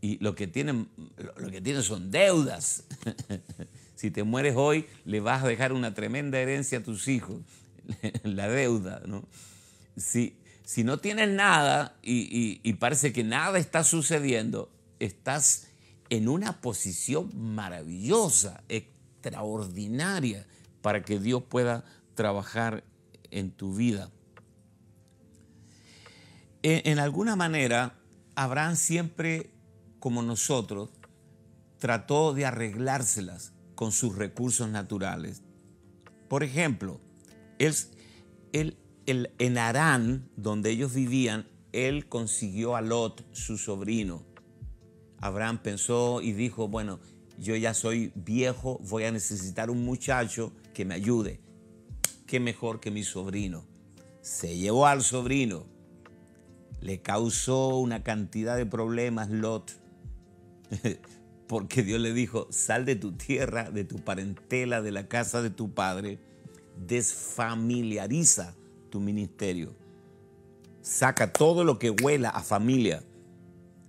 [0.00, 0.88] y lo que tienen,
[1.36, 2.84] lo que son deudas.
[3.96, 7.40] si te mueres hoy, le vas a dejar una tremenda herencia a tus hijos,
[8.22, 9.26] la deuda, ¿no?
[9.96, 15.67] Si, si no tienes nada y, y parece que nada está sucediendo, estás
[16.10, 20.46] en una posición maravillosa, extraordinaria,
[20.82, 22.84] para que Dios pueda trabajar
[23.30, 24.10] en tu vida.
[26.62, 27.98] En, alguna manera,
[28.34, 29.50] Abraham siempre
[30.00, 30.90] como nosotros,
[31.78, 35.42] trató de arreglárselas con sus recursos naturales.
[36.28, 37.00] Por ejemplo,
[38.52, 44.24] en Arán, donde ellos vivían, él consiguió a Lot, su sobrino.
[45.20, 47.00] Abraham pensó y dijo, bueno,
[47.38, 51.40] yo ya soy viejo, voy a necesitar un muchacho que me ayude.
[52.26, 53.64] ¿Qué mejor que mi sobrino?
[54.20, 55.64] Se llevó al sobrino.
[56.80, 59.72] Le causó una cantidad de problemas Lot
[61.48, 65.50] porque Dios le dijo, sal de tu tierra, de tu parentela, de la casa de
[65.50, 66.18] tu padre,
[66.86, 68.54] desfamiliariza
[68.90, 69.74] tu ministerio.
[70.82, 73.02] Saca todo lo que huela a familia.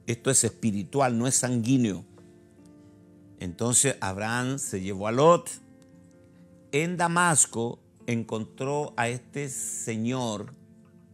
[0.10, 2.04] Esto es espiritual, no es sanguíneo.
[3.39, 5.52] Entonces Abraham se llevó a Lot.
[6.72, 10.56] En Damasco encontró a este señor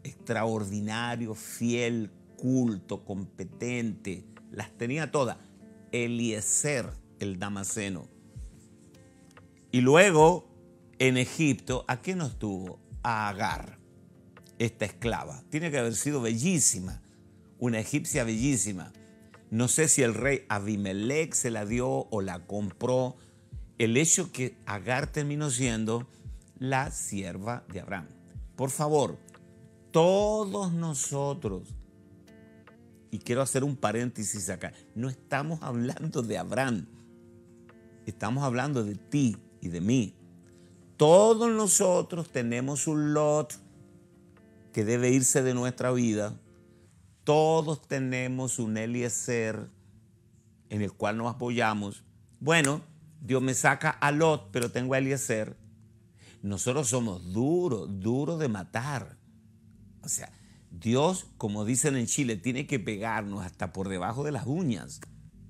[0.03, 4.23] extraordinario, fiel, culto, competente.
[4.49, 5.39] Las tenía todas
[5.91, 8.07] Eliezer el Damaseno.
[9.73, 10.47] Y luego
[10.99, 12.79] en Egipto, ¿a quién nos tuvo?
[13.03, 13.77] A Agar,
[14.57, 15.43] esta esclava.
[15.49, 17.01] Tiene que haber sido bellísima,
[17.59, 18.91] una egipcia bellísima.
[19.51, 23.15] No sé si el rey Abimelech se la dio o la compró.
[23.77, 26.07] El hecho que Agar terminó siendo
[26.59, 28.07] la sierva de Abraham.
[28.55, 29.17] Por favor,
[29.91, 31.75] todos nosotros
[33.15, 34.73] y quiero hacer un paréntesis acá.
[34.93, 36.85] No estamos hablando de Abraham.
[38.05, 40.15] Estamos hablando de ti y de mí.
[40.97, 43.53] Todos nosotros tenemos un lot
[44.73, 46.37] que debe irse de nuestra vida.
[47.25, 49.69] Todos tenemos un Eliezer
[50.69, 52.03] en el cual nos apoyamos.
[52.39, 52.81] Bueno,
[53.19, 55.57] Dios me saca a Lot, pero tengo a Eliezer.
[56.43, 59.17] Nosotros somos duros, duros de matar.
[60.03, 60.31] O sea,
[60.69, 65.01] Dios, como dicen en Chile, tiene que pegarnos hasta por debajo de las uñas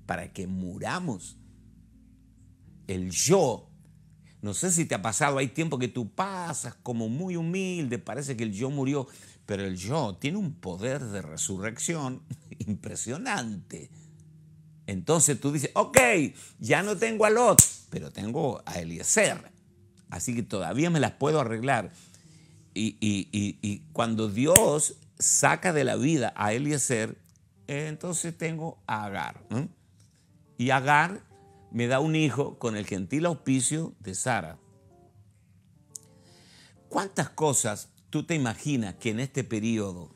[0.06, 1.36] para que muramos.
[2.86, 3.68] El yo,
[4.40, 8.36] no sé si te ha pasado, hay tiempo que tú pasas como muy humilde, parece
[8.36, 9.08] que el yo murió,
[9.46, 12.22] pero el yo tiene un poder de resurrección
[12.58, 13.90] impresionante.
[14.86, 15.98] Entonces tú dices, ok,
[16.58, 19.52] ya no tengo a Lot, pero tengo a Eliezer.
[20.10, 21.90] Así que todavía me las puedo arreglar.
[22.74, 27.16] Y, cuando Dios saca de la vida a Eliezer,
[27.66, 29.42] entonces tengo a Agar.
[30.58, 31.22] Y Agar
[31.70, 34.58] me da un hijo con el gentil auspicio de Sara.
[36.88, 40.08] ¿Cuántas cosas tú te imaginas que en este periodo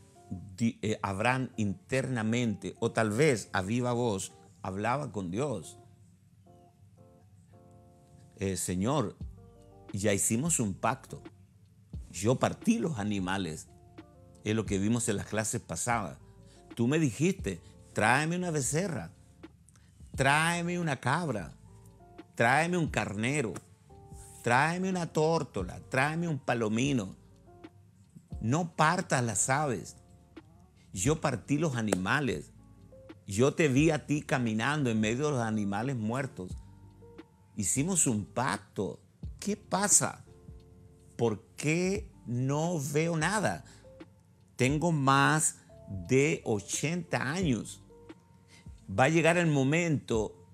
[0.59, 4.33] eh, Abraham internamente o tal vez a viva voz
[4.63, 5.77] hablaba con Dios?
[8.39, 9.19] Eh, Señor,
[9.93, 11.23] ya hicimos un pacto.
[12.11, 13.69] Yo partí los animales
[14.45, 16.17] es lo que vimos en las clases pasadas.
[16.75, 17.61] Tú me dijiste,
[17.93, 19.11] tráeme una becerra,
[20.17, 21.53] tráeme una cabra,
[22.35, 23.53] tráeme un carnero,
[24.43, 27.20] tráeme una tórtola, tráeme un palomino.
[28.41, 29.97] No partas las aves.
[30.93, 32.53] Yo partí los animales.
[33.27, 36.53] Yo te vi a ti caminando en medio de los animales muertos.
[37.57, 39.01] hicimos un pacto.
[39.39, 40.25] ¿Qué pasa?
[41.17, 43.65] ¿Por qué no veo nada?
[44.57, 45.57] Tengo más
[46.09, 47.83] de 80 años.
[48.91, 50.49] Va a llegar el momento,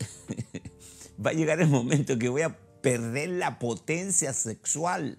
[1.25, 5.19] va a llegar el momento que voy a perder la potencia sexual.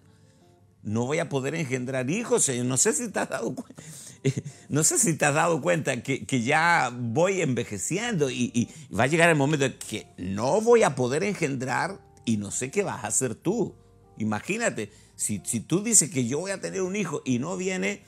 [0.83, 2.49] No voy a poder engendrar hijos.
[2.63, 3.83] No sé si te has dado cuenta.
[4.69, 9.29] No sé si te has dado cuenta que, ya voy envejeciendo y, va a llegar
[9.29, 13.35] el momento que no voy a poder engendrar y no sé qué vas a hacer
[13.35, 13.75] tú.
[14.17, 18.01] Imagínate, si, si tú dices que yo voy a tener un hijo y no viene,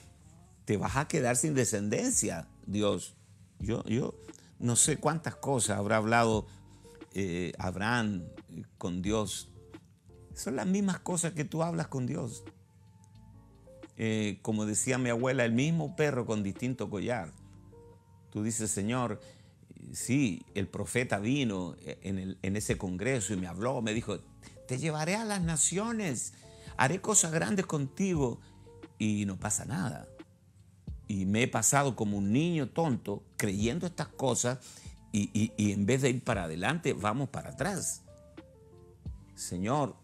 [0.66, 3.16] te vas a quedar sin descendencia, Dios.
[3.60, 4.16] Yo, yo
[4.60, 6.46] no sé cuántas cosas habrá hablado
[7.14, 8.26] eh, Abraham
[8.78, 9.50] con Dios.
[10.36, 12.44] Son las mismas cosas que tú hablas con Dios.
[14.00, 17.32] Eh, como decía mi abuela, el mismo perro con distinto collar.
[18.32, 19.20] Tú dices, Señor,
[19.92, 24.20] sí, el profeta vino en, en ese congreso y me habló, me dijo,
[24.68, 26.34] te llevaré a las naciones,
[26.78, 28.40] haré cosas grandes contigo
[28.98, 30.08] y no pasa nada.
[31.08, 34.60] Y me he pasado como un niño tonto creyendo estas cosas
[35.12, 38.04] y, en vez de ir para adelante, vamos para atrás.
[39.36, 39.96] Señor,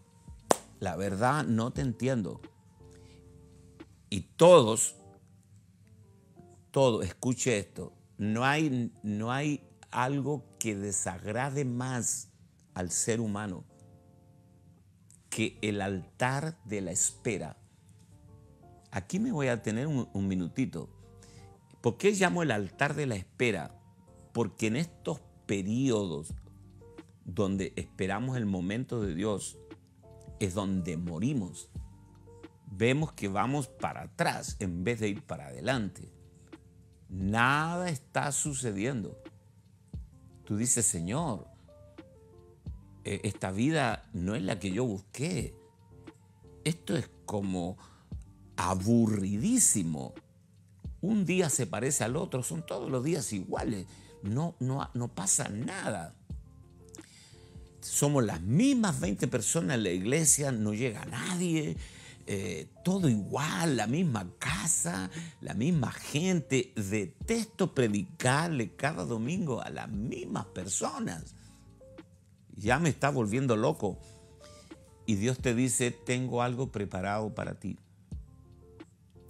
[0.80, 2.40] la verdad no te entiendo.
[4.16, 4.96] Y todos,
[6.70, 12.30] todo, escuche esto, no hay, no hay algo que desagrade más
[12.72, 13.64] al ser humano
[15.28, 17.58] que el altar de la espera.
[18.90, 20.88] Aquí me voy a tener un, minutito.
[21.82, 23.78] ¿Por qué llamo el altar de la espera?
[24.32, 26.32] Porque en estos periodos
[27.26, 29.58] donde esperamos el momento de Dios,
[30.40, 31.68] es donde morimos.
[32.66, 36.10] Vemos que vamos para atrás en vez de ir para adelante.
[37.08, 39.22] Nada está sucediendo.
[40.44, 41.46] Tú dices, Señor,
[43.04, 45.54] eh, esta vida no es la que yo busqué.
[46.64, 47.76] Esto es como
[48.56, 50.14] aburridísimo.
[51.00, 53.86] Un día se parece al otro, son todos los días iguales.
[54.22, 56.14] No, no, no pasa nada.
[57.80, 61.76] Somos las mismas 20 personas en la iglesia, no llega nadie,
[62.26, 65.10] eh, todo igual, la misma casa,
[65.40, 66.72] la misma gente.
[66.76, 71.34] Detesto predicarle cada domingo a las mismas personas
[72.56, 73.98] ya me está volviendo loco.
[75.04, 77.78] Y Dios te dice, tengo algo preparado para ti.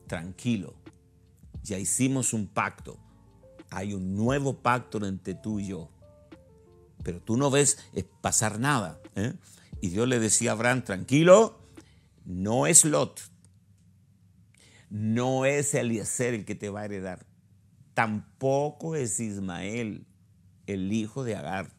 [0.06, 0.74] Tranquilo,
[1.62, 2.96] ya hicimos un pacto.
[3.70, 5.90] Hay un nuevo pacto entre tú y yo.
[7.02, 7.78] Pero tú no ves
[8.20, 9.00] pasar nada.
[9.16, 9.34] ¿eh?
[9.80, 11.58] Y Dios le decía a Abraham, tranquilo,
[12.26, 13.22] no es Lot.
[14.90, 17.26] No es Eliezer el que te va a heredar.
[17.94, 20.06] Tampoco es Ismael,
[20.66, 21.76] el hijo de Agar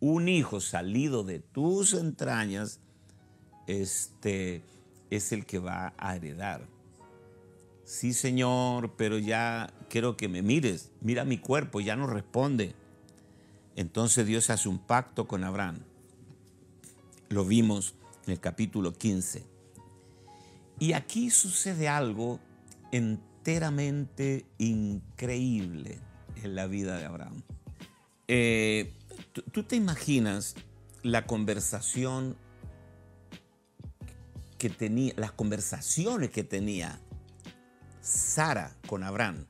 [0.00, 2.80] un hijo salido de tus entrañas,
[3.66, 4.62] este
[5.10, 6.66] es el que va a heredar.
[7.84, 10.90] Sí, Señor, pero ya quiero que me mires.
[11.00, 12.74] Mira mi cuerpo, ya no responde.
[13.76, 15.80] Entonces Dios hace un pacto con Abraham.
[17.28, 17.94] Lo vimos
[18.26, 19.44] en el capítulo 15.
[20.78, 22.40] Y aquí sucede algo
[22.92, 25.98] enteramente increíble
[26.42, 27.42] en la vida de Abraham.
[28.28, 28.94] Eh,
[29.52, 30.54] ¿Tú, te imaginas
[31.02, 32.36] la conversación
[34.58, 37.00] que tenía, las conversaciones que tenía
[38.00, 39.46] Sara con Abraham?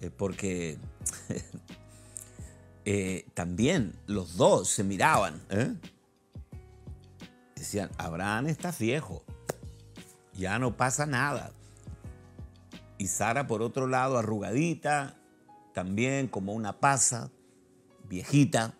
[0.00, 0.78] Eh, porque
[2.84, 5.42] eh, también los dos se miraban.
[7.62, 9.22] Decían, Abraham está viejo,
[10.34, 11.52] ya no pasa nada.
[12.98, 15.14] Y Sara, por otro lado, arrugadita,
[15.72, 17.30] también como una pasa
[18.08, 18.74] viejita,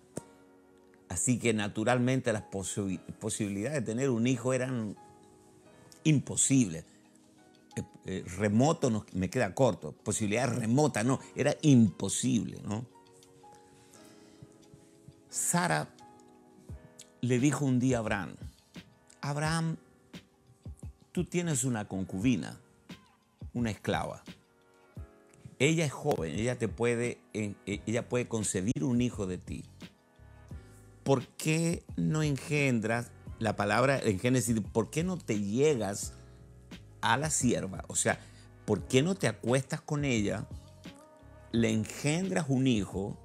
[1.09, 4.97] así que naturalmente las posibilidades de tener un hijo eran
[6.03, 6.85] imposibles.
[7.77, 12.61] Eh, eh, remoto me queda corto, posibilidad remota, no, era imposible.
[15.31, 15.89] Sara
[17.21, 18.35] le dijo un día a Abraham,
[19.23, 19.79] Abraham,
[21.13, 22.61] tú tienes una concubina,
[23.55, 24.23] una esclava
[25.63, 29.65] ella es joven, ella te puede, eh, ella puede concebir un hijo de ti.
[31.05, 34.61] ¿Por qué no engendras la palabra en Génesis?
[34.73, 36.15] ¿Por qué no te llegas
[37.01, 37.85] a la sierva?
[37.87, 38.19] O sea,
[38.65, 40.49] ¿por qué no te acuestas con ella,
[41.53, 43.17] le engendras un hijo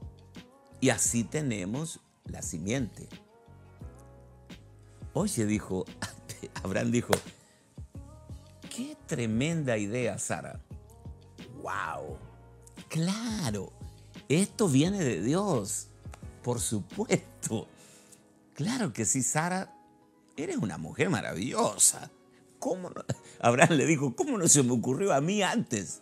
[0.80, 3.10] y así tenemos la simiente?
[5.20, 5.84] Oye, dijo,
[6.64, 7.12] Abraham dijo,
[8.70, 10.62] qué tremenda idea, Sara.
[11.64, 12.20] ¡Wow!
[12.88, 13.74] Claro,
[14.30, 15.88] esto viene de Dios,
[16.44, 17.68] por supuesto.
[18.54, 19.74] Claro que sí, Sara,
[20.36, 22.12] eres una mujer maravillosa.
[22.60, 22.92] ¿Cómo
[23.40, 26.02] Abraham le dijo, ¿cómo no se me ocurrió a mí antes?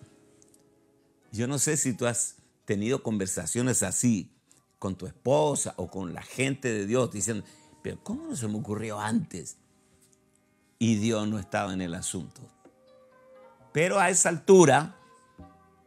[1.32, 2.36] Yo no sé si tú has
[2.66, 4.30] tenido conversaciones así
[4.78, 7.46] con tu esposa o con la gente de Dios diciendo,
[7.86, 9.58] pero ¿cómo no se me ocurrió antes?
[10.80, 12.42] Y Dios no estaba en el asunto.
[13.72, 14.96] Pero a esa altura,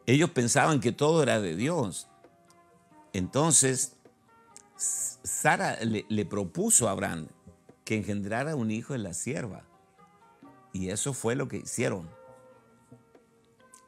[0.07, 2.07] ellos pensaban que todo era de Dios.
[3.13, 3.97] Entonces,
[4.77, 7.27] Sara le, le propuso a Abraham
[7.85, 9.65] que engendrara un hijo en la sierva.
[10.73, 12.09] Y eso fue lo que hicieron.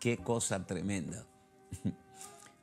[0.01, 1.27] Qué cosa tremenda.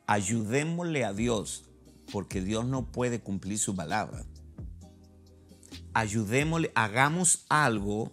[0.08, 1.64] Ayudémosle a Dios,
[2.12, 4.26] porque Dios no puede cumplir su palabra.
[5.98, 8.12] Ayudémosle, hagamos algo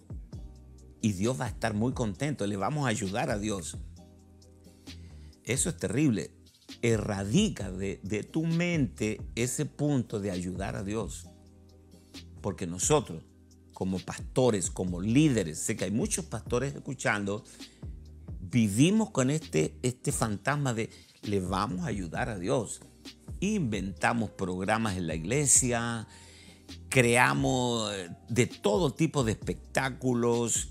[1.03, 2.47] y Dios va a estar muy contento.
[2.47, 3.77] Le vamos a ayudar a Dios.
[5.43, 6.31] Eso es terrible.
[6.81, 11.29] Erradica de, de tu mente ese punto de ayudar a Dios.
[12.41, 13.21] Porque nosotros,
[13.71, 17.43] como pastores, como líderes, sé que hay muchos pastores escuchando,
[18.41, 20.89] vivimos con este, este fantasma de
[21.21, 22.81] le vamos a ayudar a Dios.
[23.41, 26.07] Inventamos programas en la iglesia,
[26.89, 27.91] creamos
[28.29, 30.69] de todo tipo de espectáculos,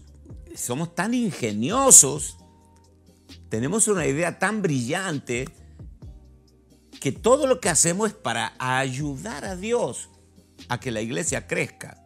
[0.55, 2.39] somos tan ingeniosos,
[3.49, 5.49] tenemos una idea tan brillante
[7.01, 10.09] que todo lo que hacemos es para ayudar a Dios
[10.69, 12.03] a que la iglesia crezca,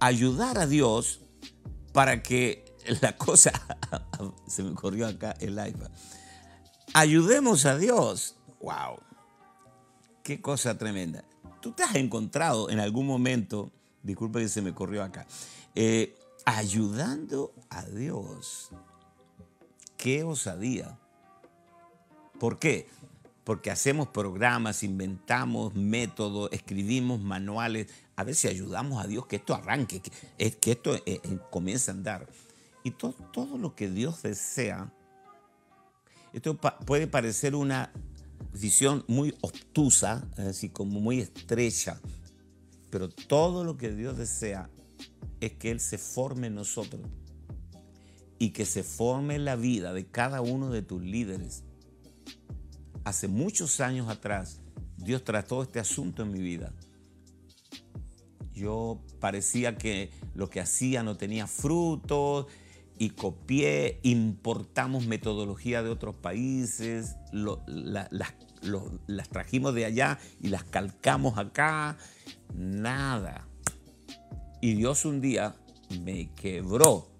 [0.00, 1.20] ayudar a Dios
[1.92, 2.64] para que
[3.02, 3.52] la cosa,
[4.46, 5.90] se me corrió acá el iPad,
[6.94, 8.36] ayudemos a Dios.
[8.60, 8.98] ¡Wow!
[10.22, 11.24] Qué cosa tremenda.
[11.64, 15.26] Tú te has encontrado en algún momento, disculpe que se me corrió acá,
[15.74, 18.68] eh, ayudando a Dios.
[19.96, 20.98] Qué osadía.
[22.38, 22.86] ¿Por qué?
[23.44, 29.54] Porque hacemos programas, inventamos métodos, escribimos manuales, a ver si ayudamos a Dios que esto
[29.54, 32.28] arranque, que, que esto eh, eh, comience a andar.
[32.82, 34.92] Y todo lo que Dios desea,
[36.34, 37.90] esto puede parecer una
[38.52, 42.00] visión muy obtusa, así como muy estrecha,
[42.90, 44.70] pero todo lo que Dios desea
[45.40, 47.02] es que Él se forme en nosotros
[48.38, 51.64] y que se forme la vida de cada uno de tus líderes.
[53.04, 54.60] Hace muchos años atrás,
[54.96, 56.72] Dios trató este asunto en mi vida.
[58.52, 62.46] Yo parecía que lo que hacía no tenía fruto
[62.98, 71.96] y copié, importamos metodología de otros países, las trajimos de allá y las calcamos acá.
[72.54, 73.48] Nada.
[74.60, 75.56] Y Dios un día
[76.02, 77.10] me quebró.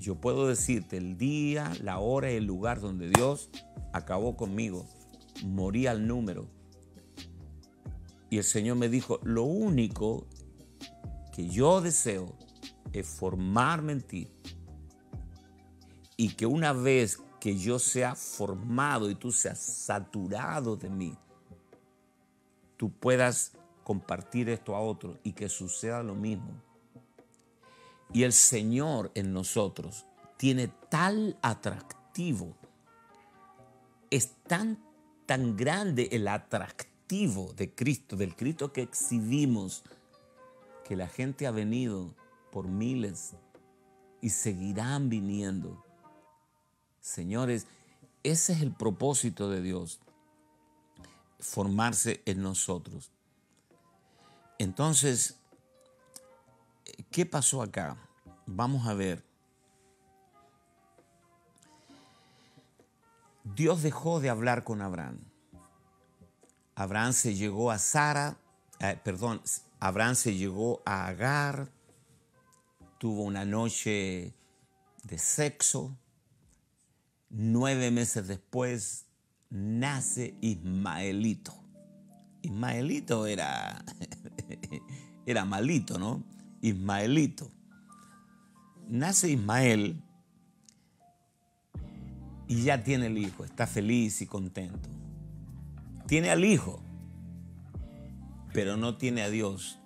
[0.00, 3.50] Yo puedo decirte el día, la hora y el lugar donde Dios
[3.92, 4.88] acabó conmigo.
[5.44, 6.48] Morí al número.
[8.30, 10.26] Y el Señor me dijo, lo único
[11.32, 12.34] que yo deseo
[12.92, 14.28] es formarme en ti.
[16.22, 21.18] Y que una vez que yo sea formado y tú seas saturado de mí,
[22.76, 26.52] tú puedas compartir esto a otros y que suceda lo mismo.
[28.12, 30.06] Y el Señor en nosotros
[30.36, 32.54] tiene tal atractivo,
[34.08, 34.78] es tan,
[35.26, 39.82] tan grande el atractivo de Cristo, del Cristo que exhibimos,
[40.84, 42.14] que la gente ha venido
[42.52, 43.34] por miles
[44.20, 45.84] y seguirán viniendo.
[47.02, 47.66] Señores,
[48.22, 50.00] ese es el propósito de Dios,
[51.38, 53.10] formarse en nosotros.
[54.58, 55.36] Entonces,
[57.10, 57.96] ¿Qué pasó acá?
[58.46, 59.22] Vamos a ver.
[63.44, 65.18] Dios dejó de hablar con Abraham.
[66.74, 68.36] Abraham se llegó a Sara,
[68.78, 69.42] eh, perdón,
[69.78, 71.68] Abraham se llegó a Agar,
[72.98, 74.32] tuvo una noche
[75.02, 75.94] de sexo.
[77.34, 79.06] Nueve meses después
[79.48, 81.54] nace Ismaelito.
[82.42, 83.82] Ismaelito era,
[85.26, 86.22] era malito, ¿no?
[86.60, 87.50] Ismaelito.
[88.86, 90.02] Nace Ismael
[92.48, 94.90] y ya tiene el hijo, está feliz y contento.
[96.06, 96.82] Tiene al hijo,
[98.52, 99.78] pero no tiene a Dios.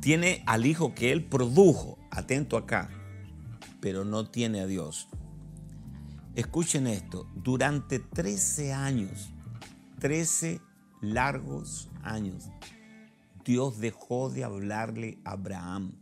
[0.00, 2.90] Tiene al hijo que él produjo, atento acá,
[3.80, 5.08] pero no tiene a Dios.
[6.36, 9.30] Escuchen esto, durante 13 años,
[9.98, 10.60] 13
[11.00, 12.48] largos años,
[13.44, 15.92] Dios dejó de hablarle a Abraham.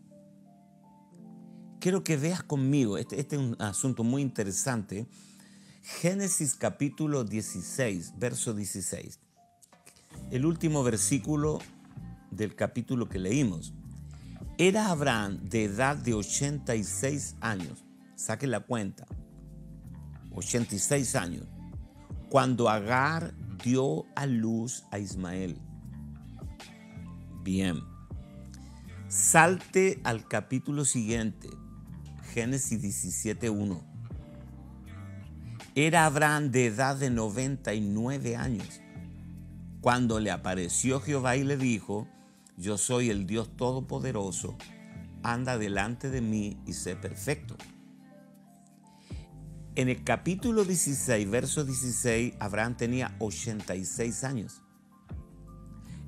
[1.81, 5.07] Quiero que veas conmigo, este, este, es un asunto muy interesante.
[5.83, 9.21] Génesis capítulo 16, verso 16.
[10.31, 11.61] El último versículo
[12.31, 13.73] del capítulo que leímos.
[14.59, 17.85] Era Abraham de edad de 86 años.
[18.15, 19.07] Saquen la cuenta.
[20.39, 21.47] 86 años.
[22.29, 25.59] Cuando Agar dio a luz a Ismael.
[27.43, 27.81] Bien.
[29.09, 31.49] Salte al capítulo siguiente.
[32.33, 33.83] Génesis 17.1.
[35.75, 38.81] Era Abraham de edad de 99 años
[39.81, 42.09] cuando le apareció Jehová y le dijo,
[42.57, 44.57] yo soy el Dios Todopoderoso,
[45.23, 47.57] anda delante de mí y sé perfecto.
[49.79, 54.61] En el capítulo 16, verso 16, Abraham tenía 86 años.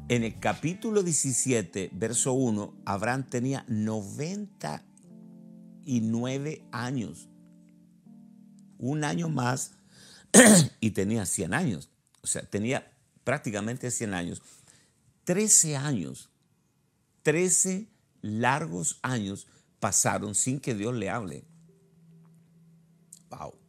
[0.09, 7.29] En el capítulo 17, verso 1, Abraham tenía 99 años.
[8.77, 9.75] Un año más
[10.81, 11.91] y tenía 100 años.
[12.23, 12.91] O sea, tenía
[13.23, 14.43] prácticamente 100 años.
[15.23, 16.29] 13 años
[17.23, 17.87] 13
[18.23, 19.47] largos años
[19.79, 21.45] pasaron sin que Dios le hable.
[23.31, 23.60] Wow.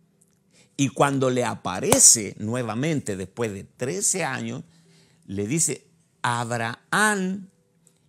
[0.81, 4.63] Y cuando le aparece nuevamente después de 13 años,
[5.27, 5.91] le dice,
[6.23, 7.51] Abraham,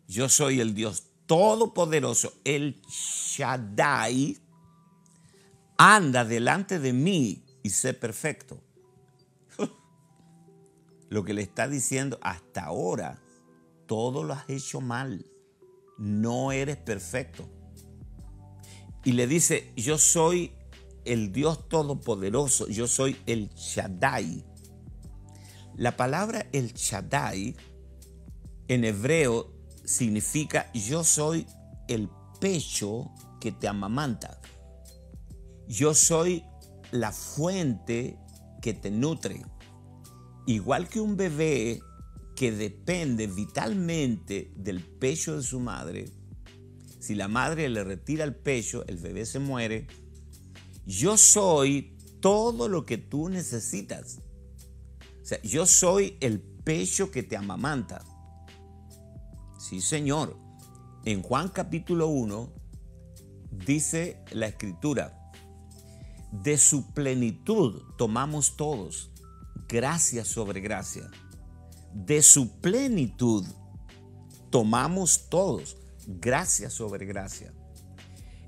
[0.08, 4.38] yo soy el Dios Todopoderoso, el Shaddai,
[5.76, 8.58] anda delante de mí y sé perfecto.
[11.10, 13.20] Lo que le está diciendo hasta ahora,
[13.84, 15.26] todo lo has hecho mal
[15.98, 17.46] no eres perfecto.
[19.04, 20.52] Y le dice, yo soy
[21.05, 24.44] el Dios Todopoderoso, yo soy el Shaddai.
[25.76, 27.57] La palabra el Shaddai
[28.68, 29.53] en hebreo
[29.84, 31.46] significa yo soy
[31.88, 32.09] el
[32.40, 34.40] pecho que te amamanta.
[35.68, 36.44] Yo soy
[36.90, 38.18] la fuente
[38.61, 39.42] que te nutre.
[40.46, 41.80] Igual que un bebé
[42.36, 46.11] que depende vitalmente del pecho de su madre,
[47.03, 49.88] si la madre le retira el pecho, el bebé se muere.
[50.85, 54.18] Yo soy todo lo que tú necesitas.
[55.22, 58.05] O sea, yo soy el pecho que te amamanta.
[59.59, 60.39] Sí, Señor.
[61.05, 62.53] En Juan capítulo 1
[63.51, 65.33] dice la escritura,
[66.30, 69.11] de su plenitud tomamos todos,
[69.68, 71.11] gracia sobre gracia
[71.95, 73.47] de su plenitud
[74.51, 75.76] tomamos todos,
[76.07, 77.53] gracia sobre gracia.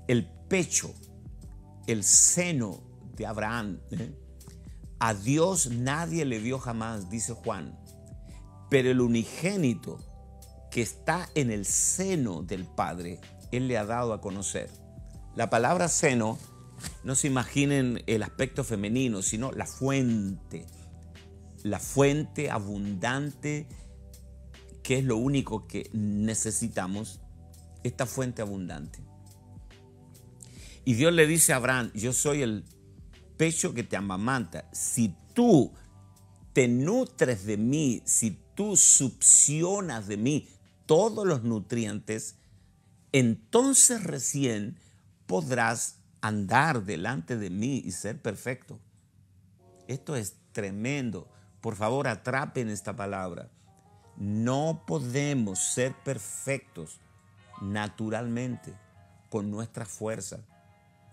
[0.07, 0.93] El pecho,
[1.87, 2.81] el seno
[3.15, 4.13] de Abraham, ¿eh?
[4.99, 7.77] a Dios nadie le dio jamás, dice Juan,
[8.69, 9.99] pero el unigénito
[10.71, 13.19] que está en el seno del Padre,
[13.51, 14.69] Él le ha dado a conocer.
[15.35, 16.37] La palabra seno,
[17.03, 20.65] no se imaginen el aspecto femenino, sino la fuente,
[21.63, 23.67] la fuente abundante,
[24.83, 27.21] que es lo único que necesitamos,
[27.83, 28.99] esta fuente abundante.
[30.85, 32.63] Y Dios le dice a Abraham, yo soy el
[33.37, 34.69] pecho que te amamanta.
[34.71, 35.73] Si tú
[36.53, 40.47] te nutres de mí, si tú succionas de mí
[40.85, 42.37] todos los nutrientes,
[43.11, 44.77] entonces recién
[45.25, 48.79] podrás andar delante de mí y ser perfecto.
[49.87, 51.27] Esto es tremendo.
[51.61, 53.49] Por favor, atrapen esta palabra.
[54.17, 56.99] No podemos ser perfectos
[57.61, 58.73] naturalmente
[59.29, 60.39] con nuestra fuerza.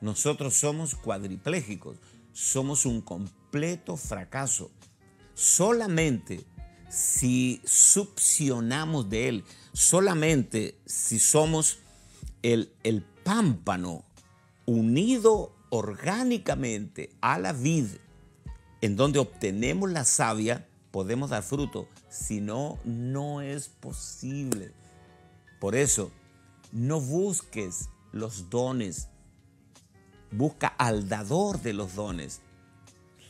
[0.02, 1.96] Nosotros somos cuadriplégicos,
[2.32, 4.70] somos un completo fracaso.
[5.32, 6.44] Solamente
[6.90, 11.78] si succionamos de él, solamente si somos
[12.42, 14.04] el, el pámpano
[14.66, 17.86] unido orgánicamente a la vid
[18.82, 21.88] en donde obtenemos la savia, podemos dar fruto.
[22.10, 24.72] Si no, no es posible.
[25.60, 26.10] Por eso,
[26.72, 29.08] no busques los dones.
[30.32, 32.40] Busca al dador de los dones.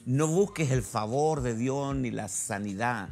[0.06, 3.10] No busques el favor de Dios ni la sanidad.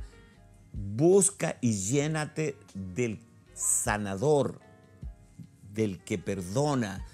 [0.73, 3.21] Busca y llénate del
[3.55, 4.61] sanador,
[5.73, 7.05] del que perdona,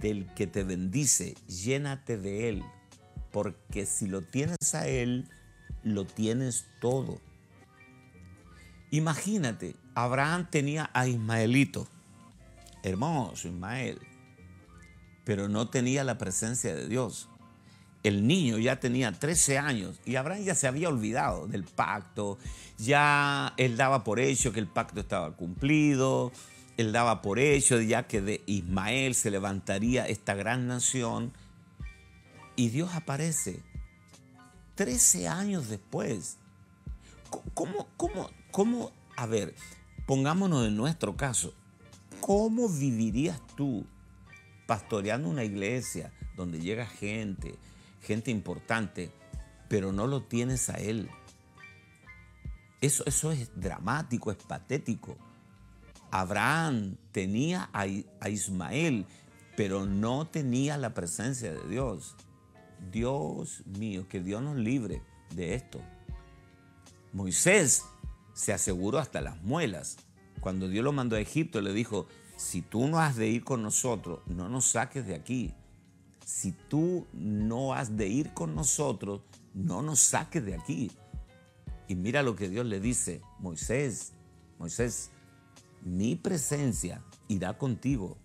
[0.00, 1.34] del que te bendice.
[1.46, 2.64] Llénate de él
[3.34, 5.28] porque si lo tienes a Él,
[5.82, 7.20] lo tienes todo.
[8.92, 11.88] Imagínate, Abraham tenía a Ismaelito,
[12.84, 13.98] hermoso Ismael,
[15.24, 17.28] pero no tenía la presencia de Dios.
[18.02, 22.38] El niño ya tenía 13 años y Abraham ya se había olvidado del pacto,
[22.76, 26.30] ya él daba por hecho que el pacto estaba cumplido,
[26.76, 31.32] él daba por hecho ya que de Ismael se levantaría esta gran nación
[32.56, 33.62] y Dios aparece
[34.74, 36.36] 13 años después.
[37.54, 38.92] ¿Cómo, cómo, cómo?
[39.16, 39.54] A ver,
[40.06, 41.54] pongámonos en nuestro caso.
[42.20, 43.86] ¿Cómo vivirías tú
[44.66, 47.56] pastoreando una iglesia donde llega gente,
[48.02, 49.10] gente importante,
[49.68, 51.08] pero no lo tienes a Él?
[52.80, 55.16] Eso, eso es dramático, es patético.
[56.10, 57.86] Abraham tenía a,
[58.20, 59.06] a Ismael,
[59.56, 62.14] pero no tenía la presencia de Dios.
[62.92, 65.02] Dios mío, que Dios nos libre
[65.34, 65.80] de esto.
[67.12, 67.84] Moisés
[68.34, 69.96] se aseguró hasta las muelas.
[70.40, 72.06] Cuando Dios lo mandó a Egipto, le dijo,
[72.36, 75.54] si tú no has de ir con nosotros, no nos saques de aquí.
[76.24, 79.22] Si tú no has de ir con nosotros,
[79.52, 80.90] no nos saques de aquí.
[81.86, 84.12] Y mira lo que Dios le dice, Moisés,
[84.58, 85.10] Moisés,
[85.82, 88.16] mi presencia irá contigo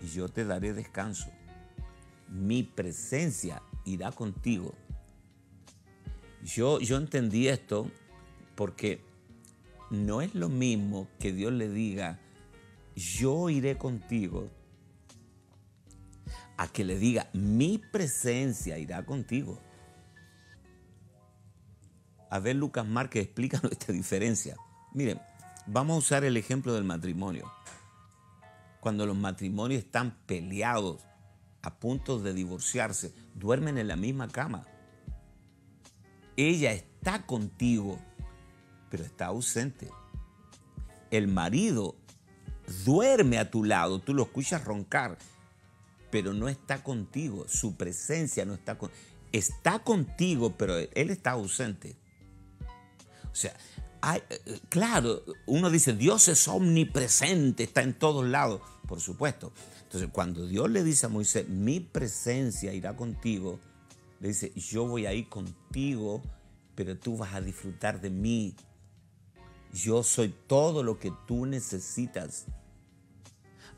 [0.00, 1.30] y yo te daré descanso.
[2.28, 4.74] Mi presencia irá contigo.
[6.44, 7.90] Yo, yo entendí esto
[8.54, 9.02] porque
[9.90, 12.20] no es lo mismo que Dios le diga,
[12.94, 14.48] yo iré contigo,
[16.56, 19.58] a que le diga, mi presencia irá contigo.
[22.28, 24.56] A ver, Lucas Márquez, explícanos esta diferencia.
[24.92, 25.20] Miren,
[25.66, 27.50] vamos a usar el ejemplo del matrimonio.
[28.80, 31.02] Cuando los matrimonios están peleados,
[31.62, 34.66] a punto de divorciarse, duermen en la misma cama.
[36.36, 37.98] Ella está contigo,
[38.90, 39.90] pero está ausente.
[41.10, 41.96] El marido
[42.84, 45.18] duerme a tu lado, tú lo escuchas roncar,
[46.10, 48.90] pero no está contigo, su presencia no está con
[49.32, 51.96] está contigo, pero él está ausente.
[53.30, 53.54] O sea,
[54.68, 59.52] claro, uno dice, Dios es omnipresente, está en todos lados, por supuesto.
[59.82, 63.60] Entonces, cuando Dios le dice a Moisés, mi presencia irá contigo,
[64.20, 66.22] le dice, yo voy a ir contigo,
[66.74, 68.54] pero tú vas a disfrutar de mí.
[69.72, 72.46] Yo soy todo lo que tú necesitas.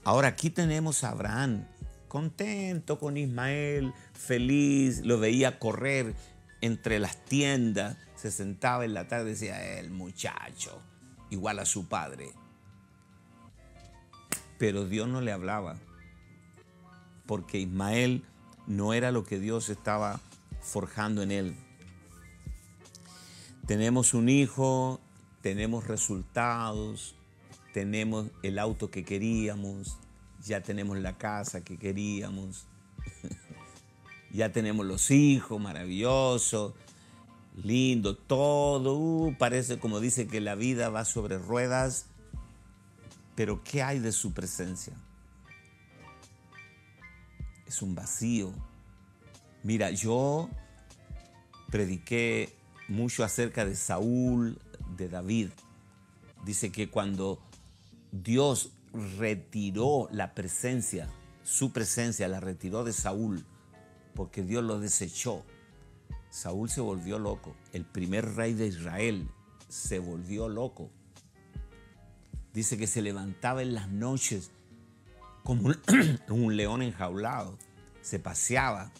[0.05, 1.64] Ahora aquí tenemos a Abraham,
[2.09, 6.14] contento con Ismael, feliz, lo veía correr
[6.61, 10.82] entre las tiendas, se sentaba en la tarde y decía, el muchacho,
[11.30, 12.32] igual a su padre.
[14.59, 15.76] Pero Dios no le hablaba,
[17.26, 18.24] porque Ismael
[18.66, 20.20] no era lo que Dios estaba
[20.61, 21.57] forjando en él.
[23.66, 25.00] Tenemos un hijo,
[25.42, 27.14] tenemos resultados,
[27.73, 29.97] tenemos el auto que queríamos,
[30.45, 32.66] ya tenemos la casa que queríamos,
[34.33, 36.75] ya tenemos los hijos, maravilloso,
[37.57, 42.07] lindo, todo, uh, parece como dice que la vida va sobre ruedas,
[43.35, 44.95] pero ¿qué hay de su presencia?
[47.66, 48.53] Es un vacío.
[49.62, 50.51] Mira, yo
[51.70, 52.55] prediqué
[52.89, 54.59] mucho acerca de Saúl,
[54.97, 55.49] de David.
[56.45, 57.41] Dice que cuando
[58.12, 58.72] Dios
[59.18, 61.08] retiró la presencia,
[61.42, 63.44] su presencia la retiró de Saúl,
[64.14, 65.44] porque Dios lo desechó
[66.32, 67.54] Saúl se volvió loco.
[67.74, 69.28] El primer rey de Israel
[69.68, 70.90] se volvió loco.
[72.54, 74.50] Dice que se levantaba en las noches
[75.44, 75.74] como
[76.28, 77.58] un, león enjaulado.
[78.00, 78.90] Se paseaba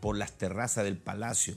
[0.00, 1.54] por las terrazas del palacio.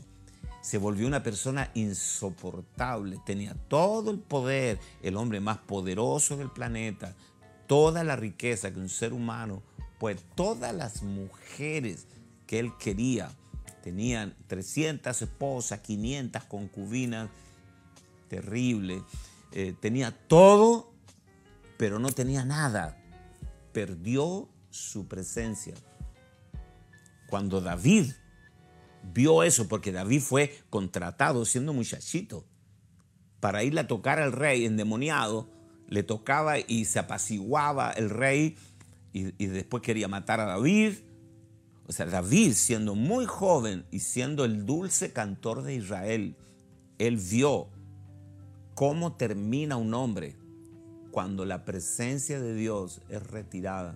[0.68, 3.20] Se volvió una persona insoportable.
[3.26, 7.15] Tenía todo el poder, el hombre más poderoso del planeta,
[7.68, 9.63] toda la riqueza que un ser humano,
[9.97, 12.05] pues todas las mujeres
[12.45, 13.32] que él quería
[13.88, 17.30] Tenían 300 esposas, 500 concubinas,
[18.28, 19.01] terrible.
[19.53, 20.91] Eh, tenía todo,
[21.78, 22.97] pero no tenía nada.
[23.72, 25.74] Perdió su presencia.
[27.30, 28.11] Cuando David
[29.04, 32.45] vio eso, porque David fue contratado siendo muchachito
[33.39, 35.50] para irle a tocar al rey endemoniado,
[35.88, 38.58] le tocaba y se apaciguaba el rey
[39.14, 40.95] y, y después quería matar a David
[41.88, 46.36] o sea, David, siendo muy joven y siendo el dulce cantor de Israel,
[46.98, 47.70] él vio
[48.76, 50.36] cómo termina un hombre
[51.12, 53.95] cuando la presencia de Dios es retirada.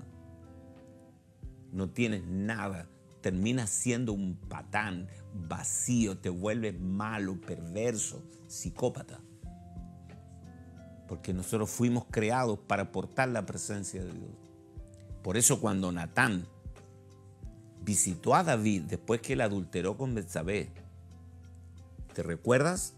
[1.73, 2.87] No tienes nada,
[3.21, 9.19] terminas siendo un patán, vacío, te vuelves malo, perverso, psicópata.
[11.07, 14.31] Porque nosotros fuimos creados para portar la presencia de Dios.
[15.21, 16.45] Por eso cuando Natán
[17.81, 20.69] visitó a David después que él adulteró con Betsabé.
[22.13, 22.93] ¿Te recuerdas?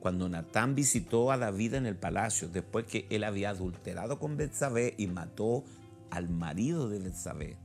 [0.00, 4.94] Cuando Natán visitó a David en el palacio después que él había adulterado con Betsabé
[4.98, 5.64] y mató
[6.10, 7.56] al marido de Betsabé.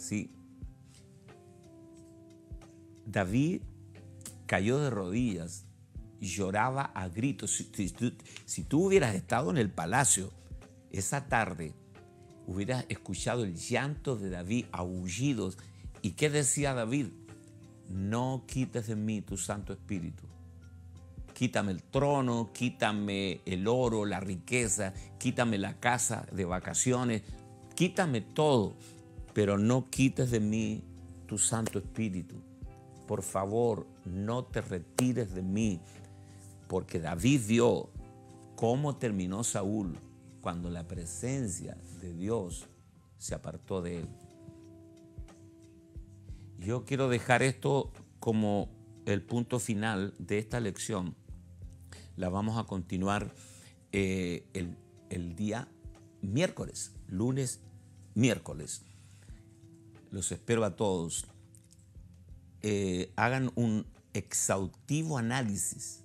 [0.00, 0.32] Sí.
[3.06, 3.60] David
[4.46, 5.66] cayó de rodillas
[6.20, 7.64] lloraba a gritos.
[8.46, 10.32] Si, tú hubieras estado en el palacio
[10.90, 11.74] esa tarde,
[12.46, 15.58] hubieras escuchado el llanto de David, aullidos.
[16.02, 17.08] ¿Y qué decía David?
[17.88, 20.24] No quites de mí tu Santo Espíritu.
[21.34, 27.22] Quítame el trono, quítame el oro, la riqueza, quítame la casa de vacaciones,
[27.74, 28.76] quítame todo,
[29.32, 30.82] pero no quites de mí
[31.26, 32.36] tu Santo Espíritu.
[33.06, 35.80] Por favor, no te retires de mí,
[36.68, 37.90] porque David vio
[38.56, 39.98] cómo terminó Saúl
[40.40, 42.66] cuando la presencia de Dios
[43.18, 44.08] se apartó de él.
[46.58, 48.68] Yo quiero dejar esto como
[49.06, 51.16] el punto final de esta lección
[52.16, 53.32] la vamos a continuar
[53.92, 55.68] eh, el, día
[56.20, 57.60] miércoles, lunes,
[58.14, 58.84] miércoles.
[60.10, 61.26] Los espero a todos.
[62.62, 66.04] Eh, hagan un exhaustivo análisis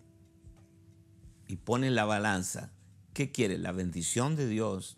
[1.48, 2.72] y ponen la balanza.
[3.14, 3.58] ¿Qué quiere?
[3.58, 4.98] ¿La bendición de Dios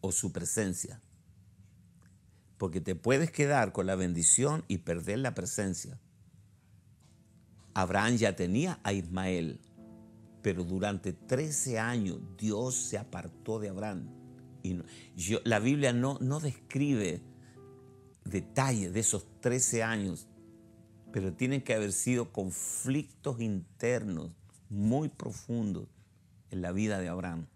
[0.00, 1.00] o su presencia?
[2.58, 5.98] Porque te puedes quedar con la bendición y perder la presencia.
[7.74, 9.60] Abraham ya tenía a Ismael
[10.42, 14.08] pero durante 13 años Dios se apartó de Abraham.
[14.64, 14.78] Y
[15.44, 17.22] la Biblia no, no describe
[18.24, 20.28] detalles de esos 13 años,
[21.12, 24.30] pero tienen que haber sido conflictos internos
[24.68, 25.88] muy profundos
[26.50, 27.46] en la vida de Abraham.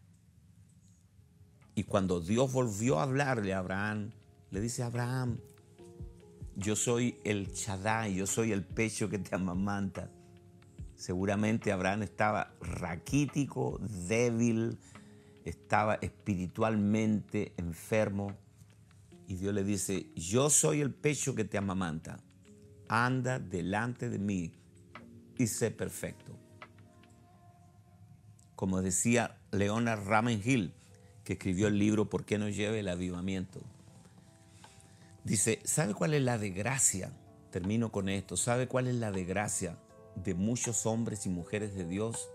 [1.74, 4.10] Y cuando Dios volvió a hablarle a Abraham,
[4.50, 5.38] le dice Abraham,
[6.56, 10.10] yo soy el Shaddai, yo soy el pecho que te amamanta.
[10.94, 14.78] Seguramente Abraham estaba raquítico, débil,
[15.44, 18.32] estaba espiritualmente enfermo.
[19.26, 22.18] Y Dios le dice, yo soy el pecho que te amamanta.
[22.88, 24.52] Anda delante de mí
[25.36, 26.38] y sé perfecto.
[28.54, 30.72] Como decía Leona Ramengil,
[31.24, 33.60] que escribió el libro ¿Por qué no lleve el avivamiento?
[35.24, 37.12] Dice, ¿sabe cuál es la desgracia?
[37.50, 38.36] Termino con esto.
[38.36, 39.76] ¿Sabe cuál es la desgracia?
[40.16, 42.28] de muchos hombres y mujeres de Dios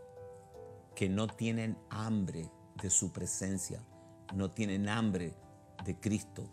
[0.95, 2.49] que no tienen hambre
[2.81, 3.83] de su presencia,
[4.33, 5.33] no tienen hambre
[5.83, 6.49] de Cristo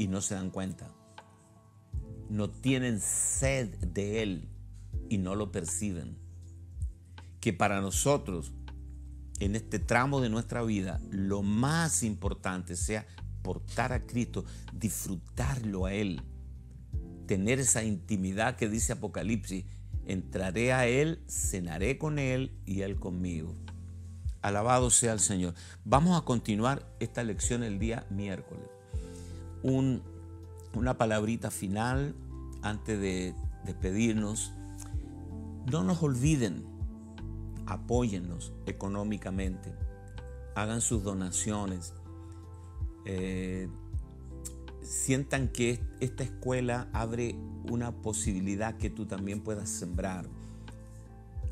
[0.00, 0.90] y no se dan cuenta.
[2.30, 4.48] No tienen sed de Él
[5.10, 6.16] y no lo perciben.
[7.38, 8.54] Que para nosotros,
[9.40, 13.06] en este tramo de nuestra vida, lo más importante sea
[13.42, 16.22] portar a Cristo, disfrutarlo a Él,
[17.26, 19.66] tener esa intimidad que dice Apocalipsis,
[20.06, 23.54] entraré a Él, cenaré con Él y Él conmigo.
[24.40, 25.52] Alabado sea el Señor.
[25.84, 28.79] Vamos a continuar esta lección el día miércoles.
[29.62, 32.14] Una palabrita final
[32.62, 33.34] antes de
[33.64, 34.52] despedirnos.
[35.70, 36.64] No nos olviden,
[37.66, 39.72] apóyennos económicamente,
[40.54, 41.94] hagan sus donaciones.
[43.04, 43.68] Eh,
[44.82, 47.36] sientan que esta escuela abre
[47.70, 50.26] una posibilidad que tú también puedas sembrar.